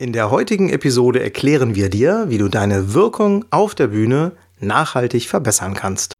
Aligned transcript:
In 0.00 0.14
der 0.14 0.30
heutigen 0.30 0.70
Episode 0.70 1.22
erklären 1.22 1.74
wir 1.74 1.90
dir, 1.90 2.24
wie 2.28 2.38
du 2.38 2.48
deine 2.48 2.94
Wirkung 2.94 3.44
auf 3.50 3.74
der 3.74 3.88
Bühne 3.88 4.32
nachhaltig 4.58 5.28
verbessern 5.28 5.74
kannst. 5.74 6.14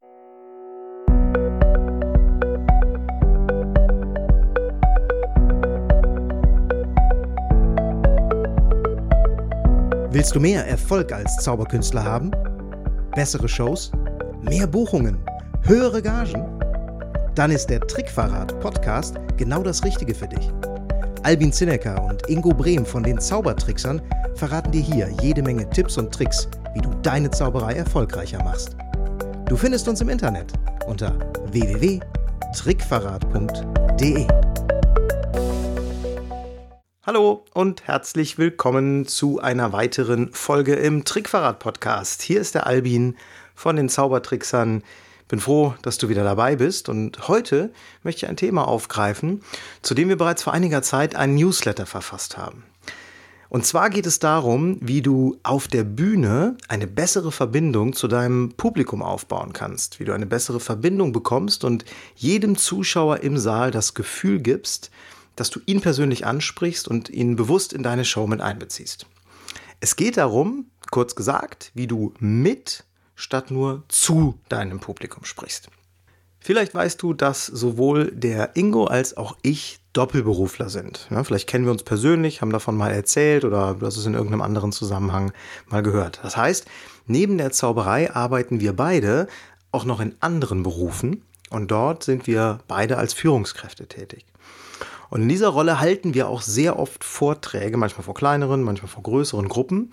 Willst 10.10 10.34
du 10.34 10.40
mehr 10.40 10.66
Erfolg 10.66 11.10
als 11.10 11.38
Zauberkünstler 11.38 12.04
haben? 12.04 12.32
Bessere 13.14 13.48
Shows? 13.48 13.92
Mehr 14.42 14.66
Buchungen? 14.66 15.24
Höhere 15.62 16.02
Gagen? 16.02 16.44
Dann 17.34 17.50
ist 17.50 17.68
der 17.68 17.80
Trickverrat 17.80 18.60
Podcast 18.60 19.16
genau 19.38 19.62
das 19.62 19.82
Richtige 19.82 20.14
für 20.14 20.28
dich. 20.28 20.50
Albin 21.23 21.52
Zinecker 21.52 22.02
und 22.02 22.27
Ingo 22.30 22.55
Brehm 22.55 22.87
von 22.87 23.02
den 23.02 23.20
Zaubertricksern 23.20 24.00
verraten 24.37 24.73
dir 24.73 24.80
hier 24.80 25.11
jede 25.20 25.43
Menge 25.43 25.69
Tipps 25.69 25.98
und 25.98 26.11
Tricks, 26.11 26.48
wie 26.74 26.80
du 26.80 26.88
deine 27.02 27.30
Zauberei 27.30 27.74
erfolgreicher 27.74 28.42
machst. 28.42 28.74
Du 29.47 29.55
findest 29.55 29.87
uns 29.87 30.01
im 30.01 30.09
Internet 30.09 30.55
unter 30.87 31.19
www.trickverrat.de. 31.52 34.27
Hallo 37.05 37.45
und 37.52 37.87
herzlich 37.87 38.39
willkommen 38.39 39.06
zu 39.06 39.41
einer 39.41 39.75
weiteren 39.75 40.33
Folge 40.33 40.75
im 40.75 41.05
Trickverrat 41.05 41.59
Podcast. 41.59 42.23
Hier 42.23 42.41
ist 42.41 42.55
der 42.55 42.66
Albin 42.66 43.14
von 43.55 43.77
den 43.77 43.91
Zaubertricksern 43.91 44.83
bin 45.30 45.41
froh, 45.41 45.75
dass 45.83 45.97
du 45.97 46.09
wieder 46.09 46.25
dabei 46.25 46.57
bist 46.57 46.89
und 46.89 47.29
heute 47.29 47.73
möchte 48.02 48.27
ich 48.27 48.29
ein 48.29 48.37
Thema 48.37 48.66
aufgreifen, 48.66 49.43
zu 49.80 49.95
dem 49.95 50.09
wir 50.09 50.19
bereits 50.19 50.43
vor 50.43 50.53
einiger 50.53 50.83
Zeit 50.83 51.15
einen 51.15 51.37
Newsletter 51.37 51.87
verfasst 51.87 52.37
haben. 52.37 52.65
Und 53.48 53.66
zwar 53.66 53.91
geht 53.91 54.06
es 54.06 54.20
darum, 54.20 54.79
wie 54.80 55.03
du 55.03 55.39
auf 55.43 55.66
der 55.66 55.83
Bühne 55.83 56.56
eine 56.69 56.87
bessere 56.87 57.33
Verbindung 57.33 57.95
zu 57.95 58.06
deinem 58.06 58.53
Publikum 58.53 59.03
aufbauen 59.03 59.53
kannst, 59.53 59.98
wie 59.98 60.05
du 60.05 60.12
eine 60.12 60.27
bessere 60.27 60.61
Verbindung 60.61 61.12
bekommst 61.12 61.65
und 61.65 61.84
jedem 62.15 62.56
Zuschauer 62.56 63.20
im 63.20 63.39
Saal 63.39 63.70
das 63.70 63.94
Gefühl 63.94 64.41
gibst, 64.41 64.91
dass 65.34 65.50
du 65.50 65.61
ihn 65.67 65.81
persönlich 65.81 66.27
ansprichst 66.27 66.87
und 66.87 67.09
ihn 67.09 67.34
bewusst 67.34 67.72
in 67.72 67.83
deine 67.83 68.05
Show 68.05 68.27
mit 68.27 68.41
einbeziehst. 68.41 69.06
Es 69.81 69.97
geht 69.97 70.17
darum, 70.17 70.67
kurz 70.91 71.15
gesagt, 71.15 71.72
wie 71.75 71.87
du 71.87 72.15
mit 72.19 72.84
statt 73.20 73.50
nur 73.50 73.84
zu 73.88 74.38
deinem 74.48 74.80
Publikum 74.80 75.24
sprichst. 75.24 75.68
Vielleicht 76.40 76.74
weißt 76.74 77.02
du, 77.02 77.12
dass 77.12 77.44
sowohl 77.44 78.10
der 78.12 78.56
Ingo 78.56 78.84
als 78.84 79.16
auch 79.16 79.36
ich 79.42 79.78
Doppelberufler 79.92 80.70
sind. 80.70 81.06
Ja, 81.10 81.22
vielleicht 81.22 81.48
kennen 81.48 81.66
wir 81.66 81.72
uns 81.72 81.82
persönlich, 81.82 82.41
haben 82.41 82.52
davon 82.52 82.76
mal 82.76 82.92
erzählt 82.92 83.44
oder 83.44 83.74
du 83.74 83.84
hast 83.84 83.96
es 83.96 84.06
in 84.06 84.14
irgendeinem 84.14 84.41
anderen 84.41 84.72
Zusammenhang 84.72 85.32
mal 85.68 85.82
gehört. 85.82 86.20
Das 86.22 86.36
heißt, 86.36 86.66
neben 87.06 87.36
der 87.36 87.52
Zauberei 87.52 88.14
arbeiten 88.14 88.60
wir 88.60 88.74
beide 88.74 89.26
auch 89.70 89.84
noch 89.84 90.00
in 90.00 90.14
anderen 90.20 90.62
Berufen 90.62 91.22
und 91.50 91.70
dort 91.70 92.04
sind 92.04 92.26
wir 92.26 92.60
beide 92.68 92.96
als 92.96 93.12
Führungskräfte 93.12 93.86
tätig. 93.86 94.24
Und 95.10 95.22
in 95.22 95.28
dieser 95.28 95.48
Rolle 95.48 95.80
halten 95.80 96.14
wir 96.14 96.28
auch 96.28 96.41
sehr 96.41 96.78
oft 96.78 97.04
Vorträge, 97.04 97.76
manchmal 97.76 98.04
vor 98.04 98.14
kleineren, 98.14 98.62
manchmal 98.62 98.88
vor 98.88 99.02
größeren 99.02 99.48
Gruppen. 99.48 99.91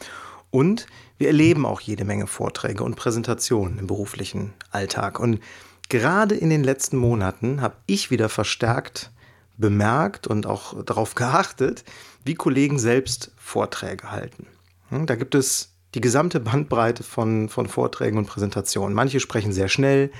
Und 0.52 0.86
wir 1.18 1.28
erleben 1.28 1.66
auch 1.66 1.82
jede 1.82 2.06
Menge 2.06 2.28
Vorträge 2.28 2.84
und 2.84 2.96
Präsentationen 2.96 3.80
im 3.80 3.88
beruflichen 3.88 4.54
Alltag. 4.72 5.20
Und 5.20 5.40
gerade 5.90 6.36
in 6.36 6.50
den 6.50 6.64
letzten 6.64 6.98
Monaten 6.98 7.62
habe 7.62 7.76
ich 7.86 8.12
wieder 8.12 8.30
verstärkt 8.30 9.12
bemerkt 9.58 10.28
und 10.28 10.46
auch 10.46 10.84
darauf 10.84 11.16
geachtet, 11.16 11.84
wie 12.24 12.36
Kollegen 12.36 12.80
selbst 12.80 13.32
Vorträge 13.38 14.12
halten. 14.12 14.48
Hm, 14.90 15.06
da 15.06 15.16
gibt 15.16 15.36
es 15.36 15.74
die 15.96 16.02
gesamte 16.02 16.40
Bandbreite 16.40 17.04
von, 17.04 17.50
von 17.50 17.68
Vorträgen 17.68 18.18
und 18.18 18.28
Präsentationen. 18.28 18.94
Manche 18.94 19.20
sprechen 19.20 19.52
sehr 19.52 19.68
schnell, 19.70 20.12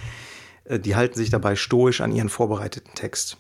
äh, 0.66 0.80
die 0.80 0.96
halten 0.96 1.18
sich 1.18 1.30
dabei 1.30 1.56
stoisch 1.56 2.02
an 2.02 2.12
ihren 2.12 2.30
vorbereiteten 2.30 2.94
Text. 2.96 3.38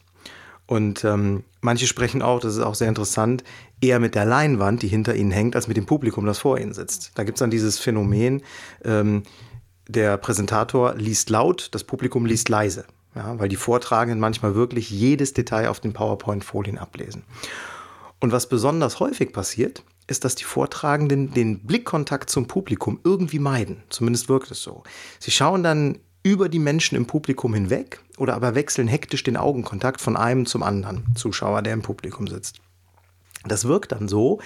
Und 0.67 1.05
ähm, 1.05 1.43
manche 1.61 1.87
sprechen 1.87 2.21
auch, 2.21 2.41
das 2.41 2.55
ist 2.55 2.61
auch 2.61 2.75
sehr 2.75 2.89
interessant, 2.89 3.43
eher 3.81 3.99
mit 3.99 4.15
der 4.15 4.25
Leinwand, 4.25 4.81
die 4.81 4.89
hinter 4.89 5.15
ihnen 5.15 5.31
hängt, 5.31 5.55
als 5.55 5.67
mit 5.67 5.77
dem 5.77 5.85
Publikum, 5.85 6.25
das 6.25 6.39
vor 6.39 6.59
ihnen 6.59 6.73
sitzt. 6.73 7.11
Da 7.15 7.23
gibt 7.23 7.37
es 7.37 7.39
dann 7.39 7.49
dieses 7.49 7.79
Phänomen, 7.79 8.43
ähm, 8.83 9.23
der 9.87 10.17
Präsentator 10.17 10.95
liest 10.95 11.29
laut, 11.29 11.69
das 11.71 11.85
Publikum 11.85 12.25
liest 12.25 12.49
leise. 12.49 12.85
Ja, 13.15 13.39
weil 13.39 13.49
die 13.49 13.55
Vortragenden 13.55 14.19
manchmal 14.19 14.53
wirklich 14.53 14.91
jedes 14.91 15.33
Detail 15.33 15.69
auf 15.69 15.79
den 15.79 15.93
PowerPoint-Folien 15.93 16.77
ablesen. 16.77 17.23
Und 18.19 18.31
was 18.31 18.47
besonders 18.47 18.99
häufig 18.99 19.33
passiert, 19.33 19.83
ist, 20.05 20.23
dass 20.23 20.35
die 20.35 20.43
Vortragenden 20.43 21.33
den 21.33 21.59
Blickkontakt 21.65 22.29
zum 22.29 22.47
Publikum 22.47 22.99
irgendwie 23.03 23.39
meiden. 23.39 23.83
Zumindest 23.89 24.29
wirkt 24.29 24.51
es 24.51 24.61
so. 24.61 24.83
Sie 25.19 25.31
schauen 25.31 25.63
dann 25.63 25.99
über 26.27 26.49
die 26.49 26.59
Menschen 26.59 26.97
im 26.97 27.05
Publikum 27.05 27.53
hinweg 27.53 28.01
oder 28.17 28.35
aber 28.35 28.53
wechseln 28.53 28.89
hektisch 28.89 29.23
den 29.23 29.37
Augenkontakt 29.37 30.01
von 30.01 30.17
einem 30.17 30.45
zum 30.45 30.61
anderen 30.61 31.05
Zuschauer, 31.15 31.61
der 31.61 31.73
im 31.73 31.81
Publikum 31.81 32.27
sitzt. 32.27 32.59
Das 33.45 33.65
wirkt 33.65 33.93
dann 33.93 34.09
so, 34.09 34.39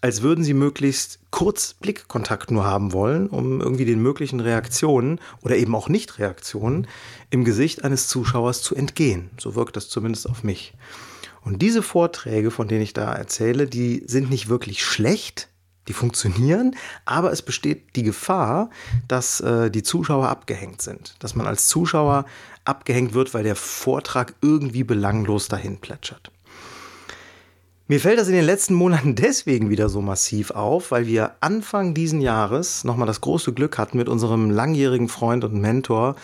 als 0.00 0.22
würden 0.22 0.42
sie 0.42 0.54
möglichst 0.54 1.18
kurz 1.30 1.74
Blickkontakt 1.74 2.50
nur 2.50 2.64
haben 2.64 2.94
wollen, 2.94 3.26
um 3.26 3.60
irgendwie 3.60 3.84
den 3.84 4.00
möglichen 4.00 4.40
Reaktionen 4.40 5.20
oder 5.42 5.56
eben 5.56 5.74
auch 5.74 5.90
Nicht-Reaktionen 5.90 6.86
im 7.28 7.44
Gesicht 7.44 7.84
eines 7.84 8.08
Zuschauers 8.08 8.62
zu 8.62 8.74
entgehen. 8.74 9.28
So 9.38 9.54
wirkt 9.54 9.76
das 9.76 9.90
zumindest 9.90 10.26
auf 10.26 10.42
mich. 10.42 10.72
Und 11.42 11.60
diese 11.60 11.82
Vorträge, 11.82 12.50
von 12.50 12.66
denen 12.66 12.82
ich 12.82 12.94
da 12.94 13.12
erzähle, 13.12 13.66
die 13.66 14.02
sind 14.06 14.30
nicht 14.30 14.48
wirklich 14.48 14.82
schlecht, 14.84 15.49
die 15.90 15.94
funktionieren, 15.94 16.76
aber 17.04 17.32
es 17.32 17.42
besteht 17.42 17.96
die 17.96 18.04
Gefahr, 18.04 18.70
dass 19.08 19.40
äh, 19.40 19.70
die 19.70 19.82
Zuschauer 19.82 20.28
abgehängt 20.28 20.80
sind. 20.80 21.16
Dass 21.18 21.34
man 21.34 21.46
als 21.46 21.66
Zuschauer 21.66 22.26
abgehängt 22.64 23.12
wird, 23.12 23.34
weil 23.34 23.42
der 23.42 23.56
Vortrag 23.56 24.34
irgendwie 24.40 24.84
belanglos 24.84 25.48
dahin 25.48 25.78
plätschert. 25.78 26.30
Mir 27.88 27.98
fällt 27.98 28.20
das 28.20 28.28
in 28.28 28.34
den 28.34 28.44
letzten 28.44 28.74
Monaten 28.74 29.14
deswegen 29.16 29.68
wieder 29.68 29.88
so 29.88 30.00
massiv 30.00 30.52
auf, 30.52 30.92
weil 30.92 31.08
wir 31.08 31.32
Anfang 31.40 31.92
diesen 31.92 32.20
Jahres 32.20 32.84
nochmal 32.84 33.08
das 33.08 33.20
große 33.20 33.52
Glück 33.52 33.78
hatten, 33.78 33.98
mit 33.98 34.08
unserem 34.08 34.48
langjährigen 34.48 35.08
Freund 35.08 35.42
und 35.42 35.54
Mentor 35.54 36.14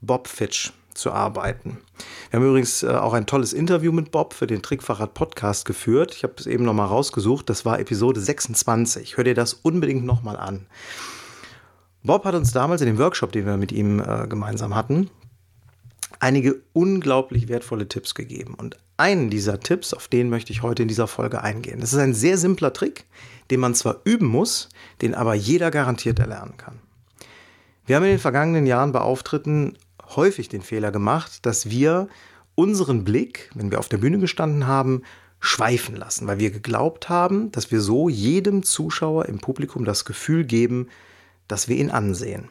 Bob 0.00 0.28
Fitch 0.28 0.72
zu 0.96 1.12
arbeiten. 1.12 1.78
Wir 2.30 2.40
haben 2.40 2.46
übrigens 2.46 2.82
äh, 2.82 2.88
auch 2.88 3.12
ein 3.12 3.26
tolles 3.26 3.52
Interview 3.52 3.92
mit 3.92 4.10
Bob 4.10 4.34
für 4.34 4.46
den 4.46 4.62
Trickfahrrad 4.62 5.14
Podcast 5.14 5.64
geführt. 5.64 6.14
Ich 6.14 6.22
habe 6.22 6.34
es 6.38 6.46
eben 6.46 6.64
nochmal 6.64 6.88
rausgesucht. 6.88 7.48
Das 7.48 7.64
war 7.64 7.78
Episode 7.78 8.20
26. 8.20 9.16
Hör 9.16 9.24
dir 9.24 9.34
das 9.34 9.54
unbedingt 9.54 10.04
nochmal 10.04 10.36
an. 10.36 10.66
Bob 12.02 12.24
hat 12.24 12.34
uns 12.34 12.52
damals 12.52 12.80
in 12.80 12.86
dem 12.86 12.98
Workshop, 12.98 13.32
den 13.32 13.46
wir 13.46 13.56
mit 13.56 13.72
ihm 13.72 14.00
äh, 14.00 14.26
gemeinsam 14.28 14.74
hatten, 14.74 15.10
einige 16.20 16.62
unglaublich 16.72 17.48
wertvolle 17.48 17.88
Tipps 17.88 18.14
gegeben. 18.14 18.54
Und 18.54 18.76
einen 18.96 19.28
dieser 19.28 19.60
Tipps, 19.60 19.92
auf 19.92 20.08
den 20.08 20.30
möchte 20.30 20.52
ich 20.52 20.62
heute 20.62 20.82
in 20.82 20.88
dieser 20.88 21.08
Folge 21.08 21.42
eingehen. 21.42 21.80
Das 21.80 21.92
ist 21.92 21.98
ein 21.98 22.14
sehr 22.14 22.38
simpler 22.38 22.72
Trick, 22.72 23.04
den 23.50 23.60
man 23.60 23.74
zwar 23.74 24.00
üben 24.04 24.26
muss, 24.26 24.68
den 25.02 25.14
aber 25.14 25.34
jeder 25.34 25.70
garantiert 25.70 26.18
erlernen 26.18 26.56
kann. 26.56 26.78
Wir 27.86 27.96
haben 27.96 28.04
in 28.04 28.10
den 28.10 28.18
vergangenen 28.18 28.66
Jahren 28.66 28.92
bei 28.92 29.00
Auftritten 29.00 29.76
häufig 30.14 30.48
den 30.48 30.62
Fehler 30.62 30.92
gemacht, 30.92 31.44
dass 31.46 31.70
wir 31.70 32.08
unseren 32.54 33.04
Blick, 33.04 33.50
wenn 33.54 33.70
wir 33.70 33.78
auf 33.78 33.88
der 33.88 33.98
Bühne 33.98 34.18
gestanden 34.18 34.66
haben, 34.66 35.02
schweifen 35.40 35.96
lassen, 35.96 36.26
weil 36.26 36.38
wir 36.38 36.50
geglaubt 36.50 37.08
haben, 37.08 37.52
dass 37.52 37.70
wir 37.70 37.80
so 37.80 38.08
jedem 38.08 38.62
Zuschauer 38.62 39.26
im 39.26 39.38
Publikum 39.38 39.84
das 39.84 40.04
Gefühl 40.04 40.44
geben, 40.44 40.88
dass 41.48 41.68
wir 41.68 41.76
ihn 41.76 41.90
ansehen. 41.90 42.48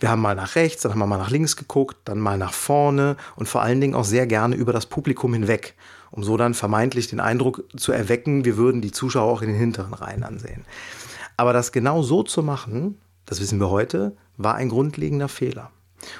Wir 0.00 0.10
haben 0.10 0.22
mal 0.22 0.34
nach 0.34 0.56
rechts, 0.56 0.82
dann 0.82 0.92
haben 0.92 0.98
wir 0.98 1.06
mal 1.06 1.18
nach 1.18 1.30
links 1.30 1.56
geguckt, 1.56 1.96
dann 2.04 2.18
mal 2.18 2.38
nach 2.38 2.52
vorne 2.52 3.16
und 3.36 3.48
vor 3.48 3.62
allen 3.62 3.80
Dingen 3.80 3.94
auch 3.94 4.04
sehr 4.04 4.26
gerne 4.26 4.56
über 4.56 4.72
das 4.72 4.86
Publikum 4.86 5.34
hinweg, 5.34 5.74
um 6.10 6.22
so 6.22 6.36
dann 6.36 6.54
vermeintlich 6.54 7.08
den 7.08 7.20
Eindruck 7.20 7.64
zu 7.76 7.92
erwecken, 7.92 8.44
wir 8.44 8.56
würden 8.56 8.80
die 8.80 8.92
Zuschauer 8.92 9.30
auch 9.30 9.42
in 9.42 9.48
den 9.48 9.58
hinteren 9.58 9.94
Reihen 9.94 10.22
ansehen. 10.22 10.64
Aber 11.36 11.52
das 11.52 11.72
genau 11.72 12.02
so 12.02 12.22
zu 12.22 12.42
machen, 12.42 12.98
das 13.26 13.40
wissen 13.40 13.60
wir 13.60 13.70
heute, 13.70 14.16
war 14.36 14.54
ein 14.54 14.68
grundlegender 14.68 15.28
Fehler. 15.28 15.70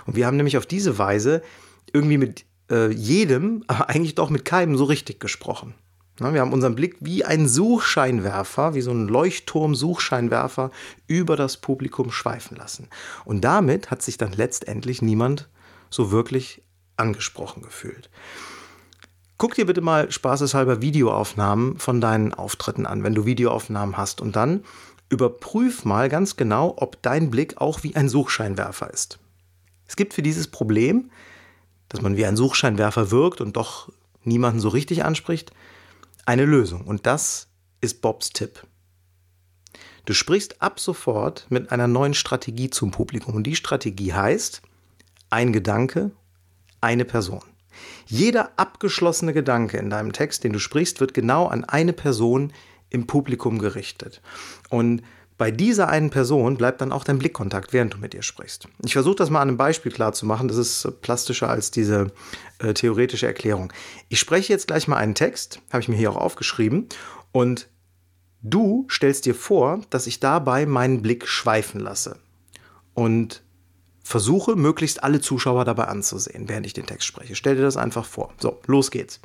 Und 0.06 0.16
wir 0.16 0.26
haben 0.26 0.36
nämlich 0.36 0.56
auf 0.56 0.66
diese 0.66 0.98
Weise 0.98 1.42
irgendwie 1.92 2.18
mit 2.18 2.44
äh, 2.70 2.90
jedem, 2.90 3.64
aber 3.66 3.88
eigentlich 3.88 4.14
doch 4.14 4.30
mit 4.30 4.44
keinem 4.44 4.76
so 4.76 4.84
richtig 4.84 5.20
gesprochen. 5.20 5.74
Na, 6.20 6.32
wir 6.32 6.40
haben 6.40 6.52
unseren 6.52 6.76
Blick 6.76 6.96
wie 7.00 7.24
ein 7.24 7.48
Suchscheinwerfer, 7.48 8.74
wie 8.74 8.82
so 8.82 8.92
ein 8.92 9.08
Leuchtturm-Suchscheinwerfer 9.08 10.70
über 11.08 11.34
das 11.34 11.56
Publikum 11.56 12.12
schweifen 12.12 12.56
lassen. 12.56 12.88
Und 13.24 13.40
damit 13.40 13.90
hat 13.90 14.00
sich 14.00 14.16
dann 14.16 14.32
letztendlich 14.32 15.02
niemand 15.02 15.48
so 15.90 16.12
wirklich 16.12 16.62
angesprochen 16.96 17.62
gefühlt. 17.62 18.10
Guck 19.38 19.56
dir 19.56 19.66
bitte 19.66 19.80
mal 19.80 20.12
spaßeshalber 20.12 20.80
Videoaufnahmen 20.80 21.78
von 21.78 22.00
deinen 22.00 22.32
Auftritten 22.32 22.86
an, 22.86 23.02
wenn 23.02 23.16
du 23.16 23.26
Videoaufnahmen 23.26 23.96
hast. 23.96 24.20
Und 24.20 24.36
dann 24.36 24.62
überprüf 25.08 25.84
mal 25.84 26.08
ganz 26.08 26.36
genau, 26.36 26.74
ob 26.76 27.02
dein 27.02 27.30
Blick 27.30 27.60
auch 27.60 27.82
wie 27.82 27.96
ein 27.96 28.08
Suchscheinwerfer 28.08 28.92
ist. 28.92 29.18
Es 29.86 29.96
gibt 29.96 30.14
für 30.14 30.22
dieses 30.22 30.48
Problem, 30.48 31.10
dass 31.88 32.02
man 32.02 32.16
wie 32.16 32.26
ein 32.26 32.36
Suchscheinwerfer 32.36 33.10
wirkt 33.10 33.40
und 33.40 33.56
doch 33.56 33.90
niemanden 34.22 34.60
so 34.60 34.68
richtig 34.68 35.04
anspricht, 35.04 35.52
eine 36.26 36.44
Lösung. 36.44 36.82
Und 36.82 37.06
das 37.06 37.48
ist 37.80 38.00
Bobs 38.00 38.30
Tipp. 38.30 38.66
Du 40.06 40.12
sprichst 40.12 40.60
ab 40.60 40.80
sofort 40.80 41.46
mit 41.50 41.72
einer 41.72 41.86
neuen 41.86 42.14
Strategie 42.14 42.70
zum 42.70 42.90
Publikum. 42.90 43.34
Und 43.34 43.46
die 43.46 43.56
Strategie 43.56 44.12
heißt, 44.12 44.62
ein 45.30 45.52
Gedanke, 45.52 46.10
eine 46.80 47.04
Person. 47.04 47.42
Jeder 48.06 48.52
abgeschlossene 48.56 49.32
Gedanke 49.32 49.78
in 49.78 49.90
deinem 49.90 50.12
Text, 50.12 50.44
den 50.44 50.52
du 50.52 50.58
sprichst, 50.58 51.00
wird 51.00 51.14
genau 51.14 51.46
an 51.46 51.64
eine 51.64 51.92
Person 51.92 52.52
im 52.90 53.06
Publikum 53.06 53.58
gerichtet. 53.58 54.20
Und 54.68 55.02
bei 55.36 55.50
dieser 55.50 55.88
einen 55.88 56.10
Person 56.10 56.56
bleibt 56.56 56.80
dann 56.80 56.92
auch 56.92 57.04
dein 57.04 57.18
Blickkontakt, 57.18 57.72
während 57.72 57.94
du 57.94 57.98
mit 57.98 58.14
ihr 58.14 58.22
sprichst. 58.22 58.68
Ich 58.84 58.92
versuche 58.92 59.16
das 59.16 59.30
mal 59.30 59.40
an 59.40 59.48
einem 59.48 59.56
Beispiel 59.56 59.90
klar 59.90 60.12
zu 60.12 60.26
machen. 60.26 60.48
Das 60.48 60.56
ist 60.56 61.00
plastischer 61.02 61.48
als 61.48 61.70
diese 61.70 62.12
äh, 62.60 62.72
theoretische 62.72 63.26
Erklärung. 63.26 63.72
Ich 64.08 64.20
spreche 64.20 64.52
jetzt 64.52 64.68
gleich 64.68 64.86
mal 64.86 64.96
einen 64.96 65.14
Text, 65.14 65.60
habe 65.72 65.80
ich 65.80 65.88
mir 65.88 65.96
hier 65.96 66.10
auch 66.10 66.16
aufgeschrieben. 66.16 66.88
Und 67.32 67.68
Du 68.46 68.86
stellst 68.90 69.24
dir 69.24 69.34
vor, 69.34 69.80
dass 69.88 70.06
ich 70.06 70.20
dabei 70.20 70.66
meinen 70.66 71.00
Blick 71.00 71.26
schweifen 71.26 71.80
lasse 71.80 72.18
und 72.92 73.42
versuche, 74.02 74.54
möglichst 74.54 75.02
alle 75.02 75.22
Zuschauer 75.22 75.64
dabei 75.64 75.84
anzusehen, 75.84 76.46
während 76.46 76.66
ich 76.66 76.74
den 76.74 76.84
Text 76.84 77.06
spreche. 77.06 77.36
Stell 77.36 77.56
dir 77.56 77.62
das 77.62 77.78
einfach 77.78 78.04
vor. 78.04 78.34
So, 78.38 78.60
los 78.66 78.90
geht's. 78.90 79.20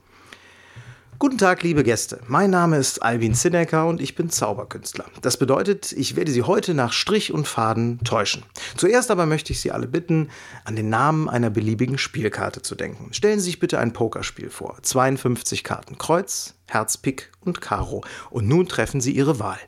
Guten 1.21 1.37
Tag, 1.37 1.63
liebe 1.63 1.83
Gäste. 1.83 2.21
Mein 2.27 2.49
Name 2.49 2.77
ist 2.77 3.03
Albin 3.03 3.33
Zinecker 3.33 3.85
und 3.87 3.99
ich 3.99 4.15
bin 4.15 4.29
Zauberkünstler. 4.29 5.03
Das 5.21 5.35
bedeutet, 5.35 5.91
ich 5.91 6.15
werde 6.15 6.31
Sie 6.31 6.43
heute 6.43 6.73
nach 6.73 6.93
Strich 6.93 7.33
und 7.33 7.45
Faden 7.45 7.99
täuschen. 8.05 8.43
Zuerst 8.77 9.11
aber 9.11 9.25
möchte 9.25 9.51
ich 9.51 9.59
Sie 9.59 9.73
alle 9.73 9.89
bitten, 9.89 10.29
an 10.63 10.77
den 10.77 10.87
Namen 10.87 11.27
einer 11.27 11.49
beliebigen 11.49 11.97
Spielkarte 11.97 12.61
zu 12.61 12.73
denken. 12.73 13.13
Stellen 13.13 13.39
Sie 13.39 13.47
sich 13.47 13.59
bitte 13.59 13.79
ein 13.79 13.91
Pokerspiel 13.91 14.49
vor. 14.49 14.77
52 14.81 15.65
Karten 15.65 15.97
Kreuz, 15.97 16.53
Herz, 16.67 16.95
Pik 16.95 17.33
und 17.41 17.59
Karo. 17.59 18.01
Und 18.29 18.47
nun 18.47 18.69
treffen 18.69 19.01
Sie 19.01 19.11
Ihre 19.11 19.39
Wahl. 19.39 19.59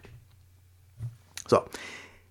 So, 1.50 1.63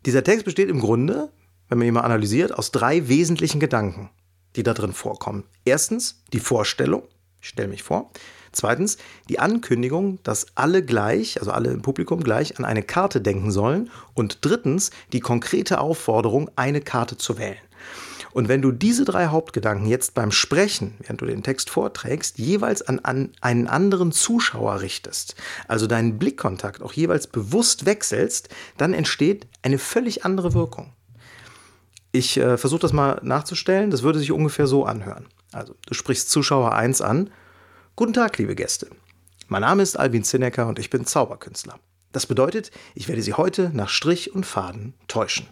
dieser 0.07 0.25
Text 0.25 0.47
besteht 0.47 0.71
im 0.71 0.81
Grunde, 0.81 1.31
wenn 1.69 1.77
man 1.77 1.87
ihn 1.87 1.93
mal 1.93 2.01
analysiert, 2.01 2.55
aus 2.55 2.71
drei 2.71 3.07
wesentlichen 3.09 3.61
Gedanken, 3.61 4.09
die 4.57 4.63
da 4.63 4.73
drin 4.73 4.95
vorkommen. 4.95 5.45
Erstens 5.67 6.23
die 6.33 6.41
Vorstellung, 6.41 7.03
ich 7.43 7.49
stelle 7.49 7.69
mich 7.69 7.83
vor. 7.83 8.11
Zweitens 8.53 8.99
die 9.29 9.39
Ankündigung, 9.39 10.19
dass 10.23 10.47
alle 10.55 10.85
gleich, 10.85 11.39
also 11.39 11.53
alle 11.53 11.71
im 11.71 11.83
Publikum 11.83 12.23
gleich, 12.23 12.59
an 12.59 12.65
eine 12.65 12.83
Karte 12.83 13.21
denken 13.21 13.51
sollen. 13.51 13.91
Und 14.15 14.39
drittens 14.43 14.91
die 15.13 15.21
konkrete 15.21 15.81
Aufforderung, 15.81 16.51
eine 16.57 16.81
Karte 16.81 17.17
zu 17.17 17.39
wählen. 17.39 17.59
Und 18.33 18.49
wenn 18.49 18.63
du 18.63 18.71
diese 18.71 19.05
drei 19.05 19.27
Hauptgedanken 19.27 19.87
jetzt 19.89 20.15
beim 20.15 20.31
Sprechen, 20.31 20.95
während 21.01 21.21
du 21.21 21.27
den 21.27 21.43
Text 21.43 21.71
vorträgst, 21.71 22.39
jeweils 22.39 22.83
an, 22.83 23.01
an, 23.01 23.33
einen 23.41 23.67
anderen 23.67 24.13
Zuschauer 24.13 24.81
richtest, 24.81 25.35
also 25.67 25.87
deinen 25.87 26.19
Blickkontakt 26.19 26.83
auch 26.83 26.93
jeweils 26.93 27.27
bewusst 27.27 27.87
wechselst, 27.87 28.49
dann 28.77 28.95
entsteht 28.95 29.49
eine 29.63 29.79
völlig 29.79 30.25
andere 30.25 30.55
Wirkung. 30.55 30.93
Ich 32.13 32.37
äh, 32.37 32.57
versuche 32.57 32.81
das 32.81 32.93
mal 32.93 33.21
nachzustellen, 33.23 33.91
das 33.91 34.03
würde 34.03 34.19
sich 34.19 34.33
ungefähr 34.33 34.67
so 34.67 34.85
anhören. 34.85 35.27
Also, 35.53 35.75
du 35.87 35.95
sprichst 35.95 36.31
Zuschauer 36.31 36.73
1 36.73 37.01
an 37.01 37.31
Guten 37.97 38.15
Tag, 38.15 38.39
liebe 38.39 38.55
Gäste. 38.55 38.89
Mein 39.49 39.61
Name 39.61 39.83
ist 39.83 39.99
Albin 39.99 40.25
Zinecker 40.25 40.67
und 40.67 40.79
ich 40.79 40.89
bin 40.89 41.05
Zauberkünstler. 41.05 41.79
Das 42.13 42.25
bedeutet, 42.25 42.71
ich 42.95 43.09
werde 43.09 43.21
Sie 43.21 43.35
heute 43.35 43.71
nach 43.75 43.91
Strich 43.91 44.35
und 44.35 44.47
Faden 44.47 44.95
täuschen. 45.07 45.47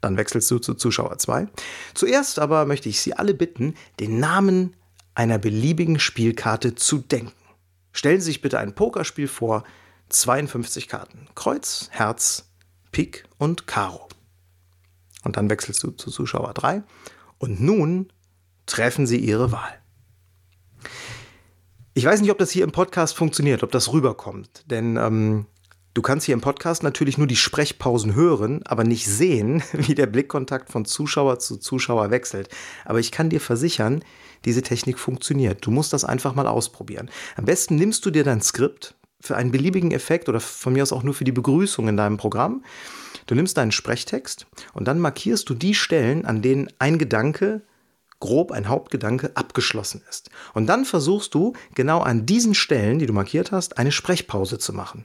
Dann 0.00 0.16
wechselst 0.16 0.50
du 0.50 0.58
zu 0.58 0.74
Zuschauer 0.74 1.18
2. 1.18 1.48
Zuerst 1.94 2.38
aber 2.38 2.64
möchte 2.64 2.88
ich 2.88 3.00
Sie 3.00 3.12
alle 3.12 3.34
bitten, 3.34 3.74
den 4.00 4.18
Namen 4.18 4.74
einer 5.14 5.38
beliebigen 5.38 5.98
Spielkarte 5.98 6.74
zu 6.74 6.98
denken. 6.98 7.32
Stellen 7.92 8.20
Sie 8.20 8.26
sich 8.26 8.40
bitte 8.40 8.58
ein 8.58 8.74
Pokerspiel 8.74 9.28
vor, 9.28 9.64
52 10.08 10.88
Karten. 10.88 11.26
Kreuz, 11.34 11.88
Herz, 11.90 12.50
Pik 12.92 13.24
und 13.36 13.66
Karo. 13.66 14.08
Und 15.22 15.36
dann 15.36 15.50
wechselst 15.50 15.82
du 15.82 15.90
zu 15.90 16.10
Zuschauer 16.10 16.54
3. 16.54 16.82
Und 17.38 17.60
nun 17.60 18.10
treffen 18.64 19.06
Sie 19.06 19.18
Ihre 19.18 19.52
Wahl. 19.52 19.81
Ich 21.94 22.06
weiß 22.06 22.22
nicht, 22.22 22.30
ob 22.30 22.38
das 22.38 22.50
hier 22.50 22.64
im 22.64 22.72
Podcast 22.72 23.14
funktioniert, 23.14 23.62
ob 23.62 23.70
das 23.70 23.92
rüberkommt. 23.92 24.64
Denn 24.64 24.96
ähm, 24.96 25.44
du 25.92 26.00
kannst 26.00 26.24
hier 26.24 26.32
im 26.32 26.40
Podcast 26.40 26.82
natürlich 26.82 27.18
nur 27.18 27.26
die 27.26 27.36
Sprechpausen 27.36 28.14
hören, 28.14 28.62
aber 28.64 28.82
nicht 28.82 29.06
sehen, 29.06 29.62
wie 29.72 29.94
der 29.94 30.06
Blickkontakt 30.06 30.70
von 30.70 30.86
Zuschauer 30.86 31.38
zu 31.38 31.58
Zuschauer 31.58 32.10
wechselt. 32.10 32.48
Aber 32.86 32.98
ich 32.98 33.12
kann 33.12 33.28
dir 33.28 33.40
versichern, 33.40 34.02
diese 34.46 34.62
Technik 34.62 34.98
funktioniert. 34.98 35.66
Du 35.66 35.70
musst 35.70 35.92
das 35.92 36.04
einfach 36.04 36.34
mal 36.34 36.46
ausprobieren. 36.46 37.10
Am 37.36 37.44
besten 37.44 37.76
nimmst 37.76 38.06
du 38.06 38.10
dir 38.10 38.24
dein 38.24 38.40
Skript 38.40 38.94
für 39.20 39.36
einen 39.36 39.52
beliebigen 39.52 39.90
Effekt 39.90 40.30
oder 40.30 40.40
von 40.40 40.72
mir 40.72 40.82
aus 40.82 40.92
auch 40.94 41.02
nur 41.02 41.14
für 41.14 41.24
die 41.24 41.30
Begrüßung 41.30 41.88
in 41.88 41.98
deinem 41.98 42.16
Programm. 42.16 42.64
Du 43.26 43.34
nimmst 43.34 43.58
deinen 43.58 43.70
Sprechtext 43.70 44.46
und 44.72 44.88
dann 44.88 44.98
markierst 44.98 45.48
du 45.50 45.54
die 45.54 45.74
Stellen, 45.74 46.24
an 46.24 46.40
denen 46.40 46.68
ein 46.78 46.96
Gedanke 46.96 47.62
grob 48.22 48.52
ein 48.52 48.68
Hauptgedanke 48.68 49.32
abgeschlossen 49.34 50.00
ist. 50.08 50.30
Und 50.54 50.68
dann 50.68 50.84
versuchst 50.84 51.34
du 51.34 51.54
genau 51.74 52.00
an 52.00 52.24
diesen 52.24 52.54
Stellen, 52.54 53.00
die 53.00 53.06
du 53.06 53.12
markiert 53.12 53.50
hast, 53.50 53.78
eine 53.78 53.90
Sprechpause 53.90 54.58
zu 54.58 54.72
machen. 54.72 55.04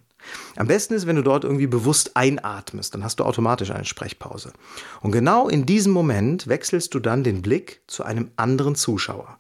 Am 0.56 0.68
besten 0.68 0.94
ist, 0.94 1.08
wenn 1.08 1.16
du 1.16 1.24
dort 1.24 1.44
irgendwie 1.44 1.66
bewusst 1.66 2.16
einatmest, 2.16 2.94
dann 2.94 3.04
hast 3.04 3.20
du 3.20 3.24
automatisch 3.24 3.72
eine 3.72 3.86
Sprechpause. 3.86 4.54
Und 5.02 5.14
genau 5.14 5.50
in 5.50 5.66
diesem 5.66 5.94
Moment 5.94 6.48
wechselst 6.48 6.94
du 6.94 7.00
dann 7.00 7.24
den 7.24 7.42
Blick 7.42 7.82
zu 7.88 8.04
einem 8.04 8.30
anderen 8.36 8.76
Zuschauer. 8.76 9.40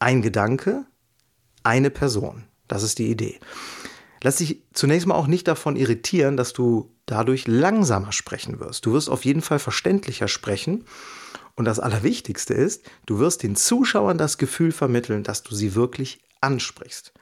Ein 0.00 0.20
Gedanke, 0.20 0.84
eine 1.62 1.88
Person. 1.88 2.44
Das 2.68 2.82
ist 2.82 2.98
die 2.98 3.10
Idee. 3.10 3.40
Lass 4.22 4.36
dich 4.36 4.64
zunächst 4.74 5.06
mal 5.06 5.14
auch 5.14 5.28
nicht 5.28 5.48
davon 5.48 5.76
irritieren, 5.76 6.36
dass 6.36 6.52
du 6.52 6.92
dadurch 7.06 7.46
langsamer 7.46 8.12
sprechen 8.12 8.60
wirst. 8.60 8.84
Du 8.84 8.92
wirst 8.92 9.08
auf 9.08 9.24
jeden 9.24 9.40
Fall 9.40 9.60
verständlicher 9.60 10.28
sprechen 10.28 10.84
und 11.58 11.64
das 11.64 11.80
Allerwichtigste 11.80 12.54
ist, 12.54 12.88
du 13.04 13.18
wirst 13.18 13.42
den 13.42 13.56
Zuschauern 13.56 14.16
das 14.16 14.38
Gefühl 14.38 14.70
vermitteln, 14.70 15.24
dass 15.24 15.42
du 15.42 15.56
sie 15.56 15.74
wirklich 15.74 16.20
ansprichst. 16.40 17.12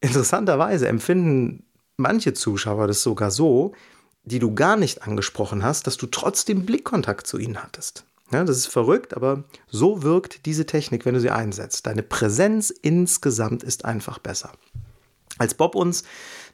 Interessanterweise 0.00 0.86
empfinden 0.86 1.64
manche 1.96 2.32
Zuschauer 2.32 2.86
das 2.86 3.02
sogar 3.02 3.32
so, 3.32 3.72
die 4.22 4.38
du 4.38 4.54
gar 4.54 4.76
nicht 4.76 5.02
angesprochen 5.02 5.64
hast, 5.64 5.88
dass 5.88 5.96
du 5.96 6.06
trotzdem 6.06 6.64
Blickkontakt 6.64 7.26
zu 7.26 7.38
ihnen 7.38 7.60
hattest. 7.60 8.04
Ja, 8.30 8.44
das 8.44 8.56
ist 8.56 8.68
verrückt, 8.68 9.16
aber 9.16 9.42
so 9.66 10.04
wirkt 10.04 10.46
diese 10.46 10.64
Technik, 10.64 11.04
wenn 11.04 11.14
du 11.14 11.20
sie 11.20 11.30
einsetzt. 11.30 11.86
Deine 11.86 12.04
Präsenz 12.04 12.70
insgesamt 12.70 13.64
ist 13.64 13.84
einfach 13.84 14.20
besser. 14.20 14.52
Als 15.38 15.54
Bob 15.54 15.74
uns 15.74 16.04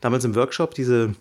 damals 0.00 0.24
im 0.24 0.34
Workshop 0.34 0.74
diese 0.74 1.14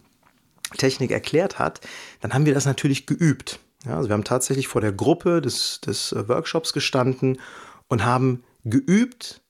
Technik 0.78 1.11
erklärt 1.11 1.59
hat, 1.59 1.81
dann 2.21 2.33
haben 2.33 2.45
wir 2.45 2.54
das 2.54 2.66
natürlich 2.66 3.06
geübt. 3.06 3.59
Ja, 3.85 3.97
also 3.97 4.09
wir 4.09 4.13
haben 4.13 4.23
tatsächlich 4.23 4.68
vor 4.68 4.81
der 4.81 4.92
Gruppe 4.92 5.42
des, 5.42 5.80
des 5.81 6.11
äh, 6.11 6.27
Workshops 6.27 6.73
gestanden 6.73 7.39
und 7.87 8.04
haben 8.04 8.44
geübt, 8.63 9.42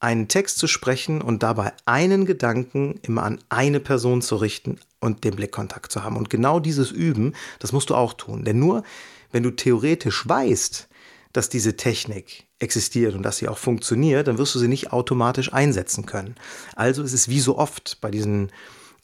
einen 0.00 0.28
Text 0.28 0.58
zu 0.58 0.66
sprechen 0.66 1.22
und 1.22 1.42
dabei 1.42 1.72
einen 1.86 2.26
Gedanken 2.26 3.00
immer 3.02 3.22
an 3.22 3.38
eine 3.48 3.80
Person 3.80 4.22
zu 4.22 4.36
richten 4.36 4.78
und 5.00 5.24
den 5.24 5.34
Blickkontakt 5.34 5.90
zu 5.90 6.04
haben. 6.04 6.16
Und 6.16 6.30
genau 6.30 6.60
dieses 6.60 6.90
Üben, 6.90 7.34
das 7.58 7.72
musst 7.72 7.90
du 7.90 7.94
auch 7.94 8.12
tun. 8.12 8.44
Denn 8.44 8.58
nur 8.58 8.82
wenn 9.32 9.42
du 9.42 9.50
theoretisch 9.50 10.28
weißt, 10.28 10.88
dass 11.32 11.48
diese 11.48 11.76
Technik 11.76 12.46
existiert 12.60 13.14
und 13.14 13.22
dass 13.22 13.38
sie 13.38 13.48
auch 13.48 13.58
funktioniert, 13.58 14.28
dann 14.28 14.38
wirst 14.38 14.54
du 14.54 14.58
sie 14.58 14.68
nicht 14.68 14.92
automatisch 14.92 15.52
einsetzen 15.52 16.06
können. 16.06 16.36
Also 16.76 17.02
ist 17.02 17.12
es 17.12 17.28
wie 17.28 17.40
so 17.40 17.58
oft 17.58 17.98
bei 18.00 18.10
diesen 18.10 18.52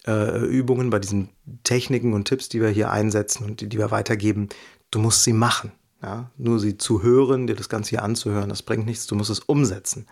äh, 0.07 0.45
Übungen, 0.45 0.90
bei 0.90 0.99
diesen 0.99 1.30
Techniken 1.64 2.12
und 2.12 2.26
Tipps, 2.26 2.49
die 2.49 2.61
wir 2.61 2.69
hier 2.69 2.90
einsetzen 2.90 3.45
und 3.45 3.61
die, 3.61 3.69
die 3.69 3.78
wir 3.78 3.90
weitergeben, 3.90 4.49
du 4.90 4.99
musst 4.99 5.25
sie 5.25 5.33
machen. 5.33 5.73
Ja? 6.02 6.30
Nur 6.37 6.59
sie 6.59 6.78
zu 6.78 7.02
hören, 7.02 7.47
dir 7.47 7.57
das 7.57 7.69
Ganze 7.69 7.90
hier 7.90 8.02
anzuhören, 8.02 8.49
das 8.49 8.62
bringt 8.62 8.87
nichts, 8.87 9.07
du 9.07 9.14
musst 9.14 9.30
es 9.30 9.40
umsetzen. 9.40 10.07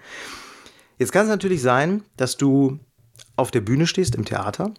Jetzt 0.99 1.12
kann 1.12 1.23
es 1.23 1.28
natürlich 1.28 1.62
sein, 1.62 2.02
dass 2.16 2.37
du 2.37 2.78
auf 3.37 3.50
der 3.50 3.61
Bühne 3.61 3.87
stehst 3.87 4.14
im 4.14 4.25
Theater 4.25 4.75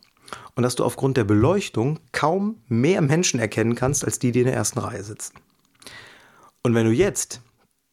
und 0.55 0.63
dass 0.63 0.75
du 0.75 0.83
aufgrund 0.83 1.17
der 1.17 1.23
Beleuchtung 1.23 1.99
kaum 2.11 2.61
mehr 2.67 3.01
Menschen 3.01 3.39
erkennen 3.39 3.75
kannst, 3.75 4.03
als 4.03 4.19
die, 4.19 4.31
die 4.31 4.39
in 4.39 4.45
der 4.45 4.55
ersten 4.55 4.79
Reihe 4.79 5.03
sitzen. 5.03 5.33
Und 6.61 6.75
wenn 6.75 6.85
du 6.85 6.91
jetzt 6.91 7.41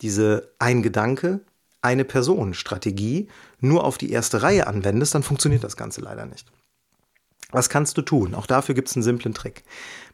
diese 0.02 0.52
ein 0.58 0.82
Gedanke, 0.82 1.40
eine 1.82 2.04
Person 2.04 2.52
Strategie 2.52 3.28
nur 3.60 3.84
auf 3.84 3.96
die 3.96 4.10
erste 4.10 4.42
Reihe 4.42 4.66
anwendest, 4.66 5.14
dann 5.14 5.22
funktioniert 5.22 5.62
das 5.62 5.76
Ganze 5.76 6.00
leider 6.00 6.26
nicht. 6.26 6.50
Was 7.50 7.68
kannst 7.68 7.96
du 7.96 8.02
tun? 8.02 8.34
Auch 8.34 8.46
dafür 8.46 8.74
gibt 8.74 8.88
es 8.88 8.96
einen 8.96 9.02
simplen 9.02 9.34
Trick. 9.34 9.64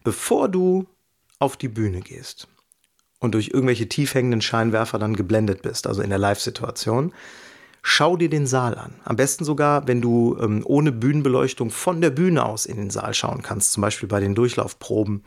Bevor 0.05 0.49
du 0.49 0.87
auf 1.39 1.57
die 1.57 1.69
Bühne 1.69 2.01
gehst 2.01 2.49
und 3.21 3.35
durch 3.35 3.49
irgendwelche 3.49 3.89
tief 3.89 4.15
hängenden 4.15 4.43
Scheinwerfer 4.43 4.99
dann 4.99 5.17
geblendet 5.17 5.63
bist, 5.63 5.87
also 5.87 6.03
in 6.03 6.11
der 6.11 6.19
Live-Situation, 6.19 7.13
schau 7.83 8.17
dir 8.17 8.29
den 8.29 8.47
Saal 8.47 8.77
an. 8.77 8.95
Am 9.05 9.17
besten 9.17 9.45
sogar, 9.45 9.89
wenn 9.89 10.01
du 10.01 10.37
ähm, 10.41 10.63
ohne 10.65 10.93
Bühnenbeleuchtung 10.93 11.71
von 11.71 12.01
der 12.01 12.11
Bühne 12.11 12.45
aus 12.45 12.67
in 12.67 12.77
den 12.77 12.91
Saal 12.91 13.15
schauen 13.15 13.43
kannst, 13.43 13.73
zum 13.73 13.81
Beispiel 13.81 14.09
bei 14.09 14.21
den 14.21 14.35
Durchlaufproben 14.35 15.25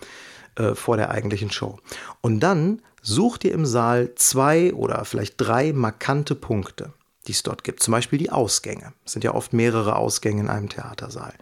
äh, 0.55 0.75
vor 0.75 0.97
der 0.97 1.09
eigentlichen 1.09 1.51
Show. 1.51 1.79
Und 2.21 2.39
dann 2.39 2.81
such 3.01 3.37
dir 3.37 3.51
im 3.51 3.65
Saal 3.65 4.15
zwei 4.15 4.73
oder 4.73 5.03
vielleicht 5.05 5.35
drei 5.37 5.73
markante 5.73 6.35
Punkte. 6.35 6.93
die 7.27 7.31
es 7.31 7.43
dort 7.43 7.63
gibt. 7.63 7.81
Zum 7.81 7.91
Beispiel 7.91 8.19
die 8.19 8.29
Ausgänge. 8.29 8.93
Es 9.03 9.13
sind 9.13 9.23
ja 9.23 9.33
oft 9.33 9.53
mehrere 9.53 9.95
Ausgänge 9.95 10.41
in 10.41 10.49
einem 10.49 10.69
Theatersaal. 10.69 11.33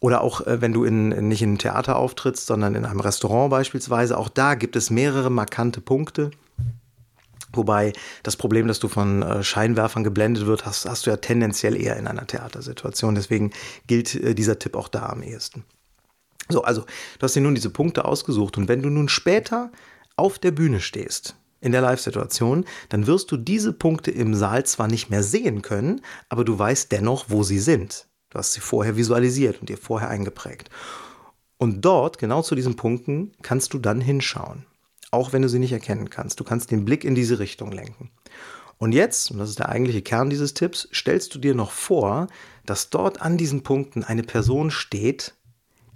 Oder 0.00 0.22
auch, 0.22 0.46
äh, 0.46 0.60
wenn 0.60 0.72
du 0.72 0.84
in, 0.84 1.08
nicht 1.28 1.42
in 1.42 1.50
einem 1.50 1.58
Theater 1.58 1.96
auftrittst, 1.96 2.46
sondern 2.46 2.74
in 2.74 2.84
einem 2.84 3.00
Restaurant 3.00 3.50
beispielsweise, 3.50 4.16
auch 4.18 4.28
da 4.28 4.54
gibt 4.54 4.76
es 4.76 4.90
mehrere 4.90 5.30
markante 5.30 5.80
Punkte. 5.80 6.30
Wobei 7.52 7.92
das 8.22 8.36
Problem, 8.36 8.68
dass 8.68 8.78
du 8.78 8.88
von 8.88 9.22
äh, 9.22 9.42
Scheinwerfern 9.42 10.04
geblendet 10.04 10.46
wird, 10.46 10.66
hast, 10.66 10.88
hast 10.88 11.06
du 11.06 11.10
ja 11.10 11.16
tendenziell 11.16 11.76
eher 11.76 11.96
in 11.96 12.06
einer 12.06 12.26
Theatersituation. 12.26 13.14
Deswegen 13.14 13.52
gilt 13.86 14.14
äh, 14.14 14.34
dieser 14.34 14.58
Tipp 14.58 14.76
auch 14.76 14.88
da 14.88 15.06
am 15.06 15.22
ehesten. 15.22 15.64
So, 16.48 16.62
also 16.62 16.82
du 16.82 17.22
hast 17.22 17.36
dir 17.36 17.42
nun 17.42 17.54
diese 17.54 17.70
Punkte 17.70 18.04
ausgesucht 18.04 18.56
und 18.58 18.68
wenn 18.68 18.82
du 18.82 18.88
nun 18.88 19.08
später 19.08 19.70
auf 20.16 20.38
der 20.38 20.50
Bühne 20.50 20.80
stehst, 20.80 21.36
in 21.60 21.72
der 21.72 21.82
Live-Situation, 21.82 22.64
dann 22.88 23.06
wirst 23.06 23.30
du 23.30 23.36
diese 23.36 23.72
Punkte 23.72 24.10
im 24.10 24.34
Saal 24.34 24.64
zwar 24.64 24.88
nicht 24.88 25.10
mehr 25.10 25.22
sehen 25.22 25.62
können, 25.62 26.00
aber 26.28 26.44
du 26.44 26.58
weißt 26.58 26.90
dennoch, 26.90 27.26
wo 27.28 27.42
sie 27.42 27.58
sind. 27.58 28.06
Du 28.30 28.38
hast 28.38 28.52
sie 28.52 28.60
vorher 28.60 28.96
visualisiert 28.96 29.60
und 29.60 29.68
dir 29.68 29.76
vorher 29.76 30.08
eingeprägt. 30.08 30.70
Und 31.58 31.82
dort, 31.84 32.18
genau 32.18 32.42
zu 32.42 32.54
diesen 32.54 32.76
Punkten, 32.76 33.32
kannst 33.42 33.74
du 33.74 33.78
dann 33.78 34.00
hinschauen. 34.00 34.64
Auch 35.10 35.32
wenn 35.32 35.42
du 35.42 35.48
sie 35.48 35.58
nicht 35.58 35.72
erkennen 35.72 36.08
kannst. 36.08 36.40
Du 36.40 36.44
kannst 36.44 36.70
den 36.70 36.84
Blick 36.84 37.04
in 37.04 37.14
diese 37.14 37.38
Richtung 37.40 37.72
lenken. 37.72 38.10
Und 38.78 38.92
jetzt, 38.92 39.30
und 39.30 39.38
das 39.38 39.50
ist 39.50 39.58
der 39.58 39.68
eigentliche 39.68 40.00
Kern 40.00 40.30
dieses 40.30 40.54
Tipps, 40.54 40.88
stellst 40.94 41.34
du 41.34 41.38
dir 41.38 41.54
noch 41.54 41.72
vor, 41.72 42.28
dass 42.64 42.88
dort 42.88 43.20
an 43.20 43.36
diesen 43.36 43.62
Punkten 43.62 44.04
eine 44.04 44.22
Person 44.22 44.70
steht, 44.70 45.34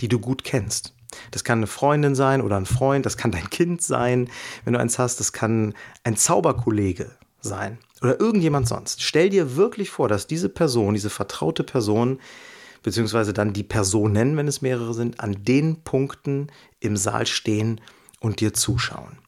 die 0.01 0.09
du 0.09 0.19
gut 0.19 0.45
kennst. 0.45 0.93
Das 1.31 1.45
kann 1.45 1.61
eine 1.61 1.67
Freundin 1.67 2.15
sein 2.15 2.43
oder 2.43 2.57
ein 2.57 2.67
Freund, 2.67 3.07
das 3.07 3.17
kann 3.17 3.31
dein 3.31 3.49
Kind 3.49 3.81
sein, 3.81 4.29
wenn 4.65 4.75
du 4.75 4.81
eins 4.81 4.99
hast, 4.99 5.21
das 5.21 5.33
kann 5.33 5.75
ein 6.03 6.17
Zauberkollege 6.17 7.13
sein 7.41 7.79
oder 8.05 8.21
irgendjemand 8.21 8.69
sonst. 8.69 9.03
Stell 9.03 9.31
dir 9.31 9.57
wirklich 9.57 9.91
vor, 9.91 10.09
dass 10.09 10.27
diese 10.27 10.49
Person, 10.49 10.95
diese 10.95 11.11
vertraute 11.11 11.65
Person, 11.65 12.21
beziehungsweise 12.83 13.33
dann 13.33 13.55
die 13.55 13.63
Personen, 13.63 14.37
wenn 14.37 14.47
es 14.47 14.61
mehrere 14.61 14.93
sind, 14.93 15.21
an 15.21 15.43
den 15.43 15.83
Punkten 15.83 16.49
im 16.81 16.97
Saal 16.97 17.27
stehen 17.27 17.81
und 18.21 18.41
dir 18.41 18.53
zuschauen. 18.53 19.19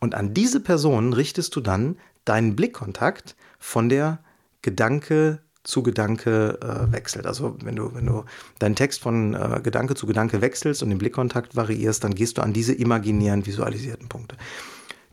Und 0.00 0.14
an 0.14 0.32
diese 0.32 0.60
Personen 0.60 1.12
richtest 1.12 1.54
du 1.56 1.60
dann 1.60 1.98
deinen 2.24 2.56
Blickkontakt 2.56 3.36
von 3.58 3.88
der 3.88 4.18
Gedanke 4.62 5.40
zu 5.62 5.82
Gedanke 5.82 6.58
äh, 6.62 6.92
wechselt. 6.92 7.26
Also 7.26 7.56
wenn 7.62 7.76
du, 7.76 7.94
wenn 7.94 8.06
du 8.06 8.24
deinen 8.60 8.76
Text 8.76 9.02
von 9.02 9.34
äh, 9.34 9.60
Gedanke 9.62 9.94
zu 9.94 10.06
Gedanke 10.06 10.40
wechselst 10.40 10.82
und 10.82 10.90
den 10.90 10.98
Blickkontakt 10.98 11.56
variierst, 11.56 12.04
dann 12.04 12.14
gehst 12.14 12.38
du 12.38 12.42
an 12.42 12.52
diese 12.52 12.72
imaginären 12.72 13.44
visualisierten 13.44 14.08
Punkte. 14.08 14.36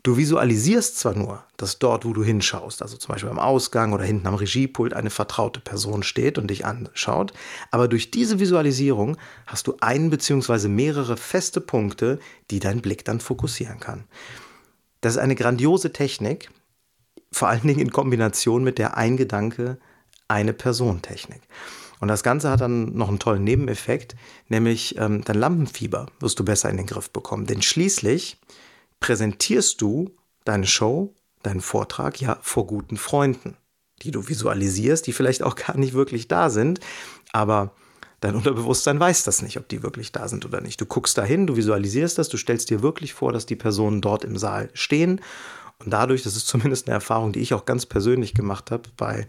Du 0.04 0.18
visualisierst 0.18 0.98
zwar 0.98 1.14
nur, 1.14 1.42
dass 1.56 1.78
dort, 1.78 2.04
wo 2.04 2.12
du 2.12 2.22
hinschaust, 2.22 2.82
also 2.82 2.98
zum 2.98 3.14
Beispiel 3.14 3.30
am 3.30 3.38
Ausgang 3.38 3.94
oder 3.94 4.04
hinten 4.04 4.26
am 4.26 4.34
Regiepult, 4.34 4.92
eine 4.92 5.08
vertraute 5.08 5.60
Person 5.60 6.02
steht 6.02 6.36
und 6.36 6.48
dich 6.48 6.66
anschaut, 6.66 7.32
aber 7.70 7.88
durch 7.88 8.10
diese 8.10 8.38
Visualisierung 8.38 9.16
hast 9.46 9.66
du 9.66 9.76
einen 9.80 10.10
bzw. 10.10 10.68
mehrere 10.68 11.16
feste 11.16 11.62
Punkte, 11.62 12.18
die 12.50 12.60
dein 12.60 12.82
Blick 12.82 13.06
dann 13.06 13.18
fokussieren 13.18 13.80
kann. 13.80 14.04
Das 15.00 15.14
ist 15.14 15.20
eine 15.20 15.36
grandiose 15.36 15.90
Technik, 15.90 16.50
vor 17.32 17.48
allen 17.48 17.66
Dingen 17.66 17.80
in 17.80 17.90
Kombination 17.90 18.62
mit 18.62 18.76
der 18.76 18.98
ein 18.98 19.16
Gedanke 19.16 19.78
eine 20.28 20.52
Person-Technik. 20.52 21.40
Und 22.00 22.08
das 22.08 22.22
Ganze 22.22 22.50
hat 22.50 22.60
dann 22.60 22.94
noch 22.94 23.08
einen 23.08 23.20
tollen 23.20 23.44
Nebeneffekt, 23.44 24.16
nämlich 24.50 24.98
ähm, 24.98 25.24
dein 25.24 25.38
Lampenfieber 25.38 26.08
wirst 26.20 26.38
du 26.38 26.44
besser 26.44 26.68
in 26.68 26.76
den 26.76 26.84
Griff 26.86 27.08
bekommen. 27.08 27.46
Denn 27.46 27.62
schließlich 27.62 28.36
präsentierst 29.04 29.82
du 29.82 30.16
deine 30.46 30.66
Show, 30.66 31.14
deinen 31.42 31.60
Vortrag 31.60 32.22
ja 32.22 32.38
vor 32.40 32.66
guten 32.66 32.96
Freunden, 32.96 33.54
die 34.00 34.10
du 34.10 34.30
visualisierst, 34.30 35.06
die 35.06 35.12
vielleicht 35.12 35.42
auch 35.42 35.56
gar 35.56 35.76
nicht 35.76 35.92
wirklich 35.92 36.26
da 36.26 36.48
sind, 36.48 36.80
aber 37.30 37.74
dein 38.20 38.34
Unterbewusstsein 38.34 38.98
weiß 38.98 39.24
das 39.24 39.42
nicht, 39.42 39.58
ob 39.58 39.68
die 39.68 39.82
wirklich 39.82 40.10
da 40.12 40.26
sind 40.26 40.46
oder 40.46 40.62
nicht. 40.62 40.80
Du 40.80 40.86
guckst 40.86 41.18
dahin, 41.18 41.46
du 41.46 41.54
visualisierst 41.54 42.16
das, 42.16 42.30
du 42.30 42.38
stellst 42.38 42.70
dir 42.70 42.80
wirklich 42.80 43.12
vor, 43.12 43.30
dass 43.30 43.44
die 43.44 43.56
Personen 43.56 44.00
dort 44.00 44.24
im 44.24 44.38
Saal 44.38 44.70
stehen 44.72 45.20
und 45.84 45.90
dadurch, 45.90 46.22
das 46.22 46.34
ist 46.34 46.48
zumindest 46.48 46.86
eine 46.86 46.94
Erfahrung, 46.94 47.32
die 47.32 47.40
ich 47.40 47.52
auch 47.52 47.66
ganz 47.66 47.84
persönlich 47.84 48.32
gemacht 48.32 48.70
habe 48.70 48.88
bei 48.96 49.26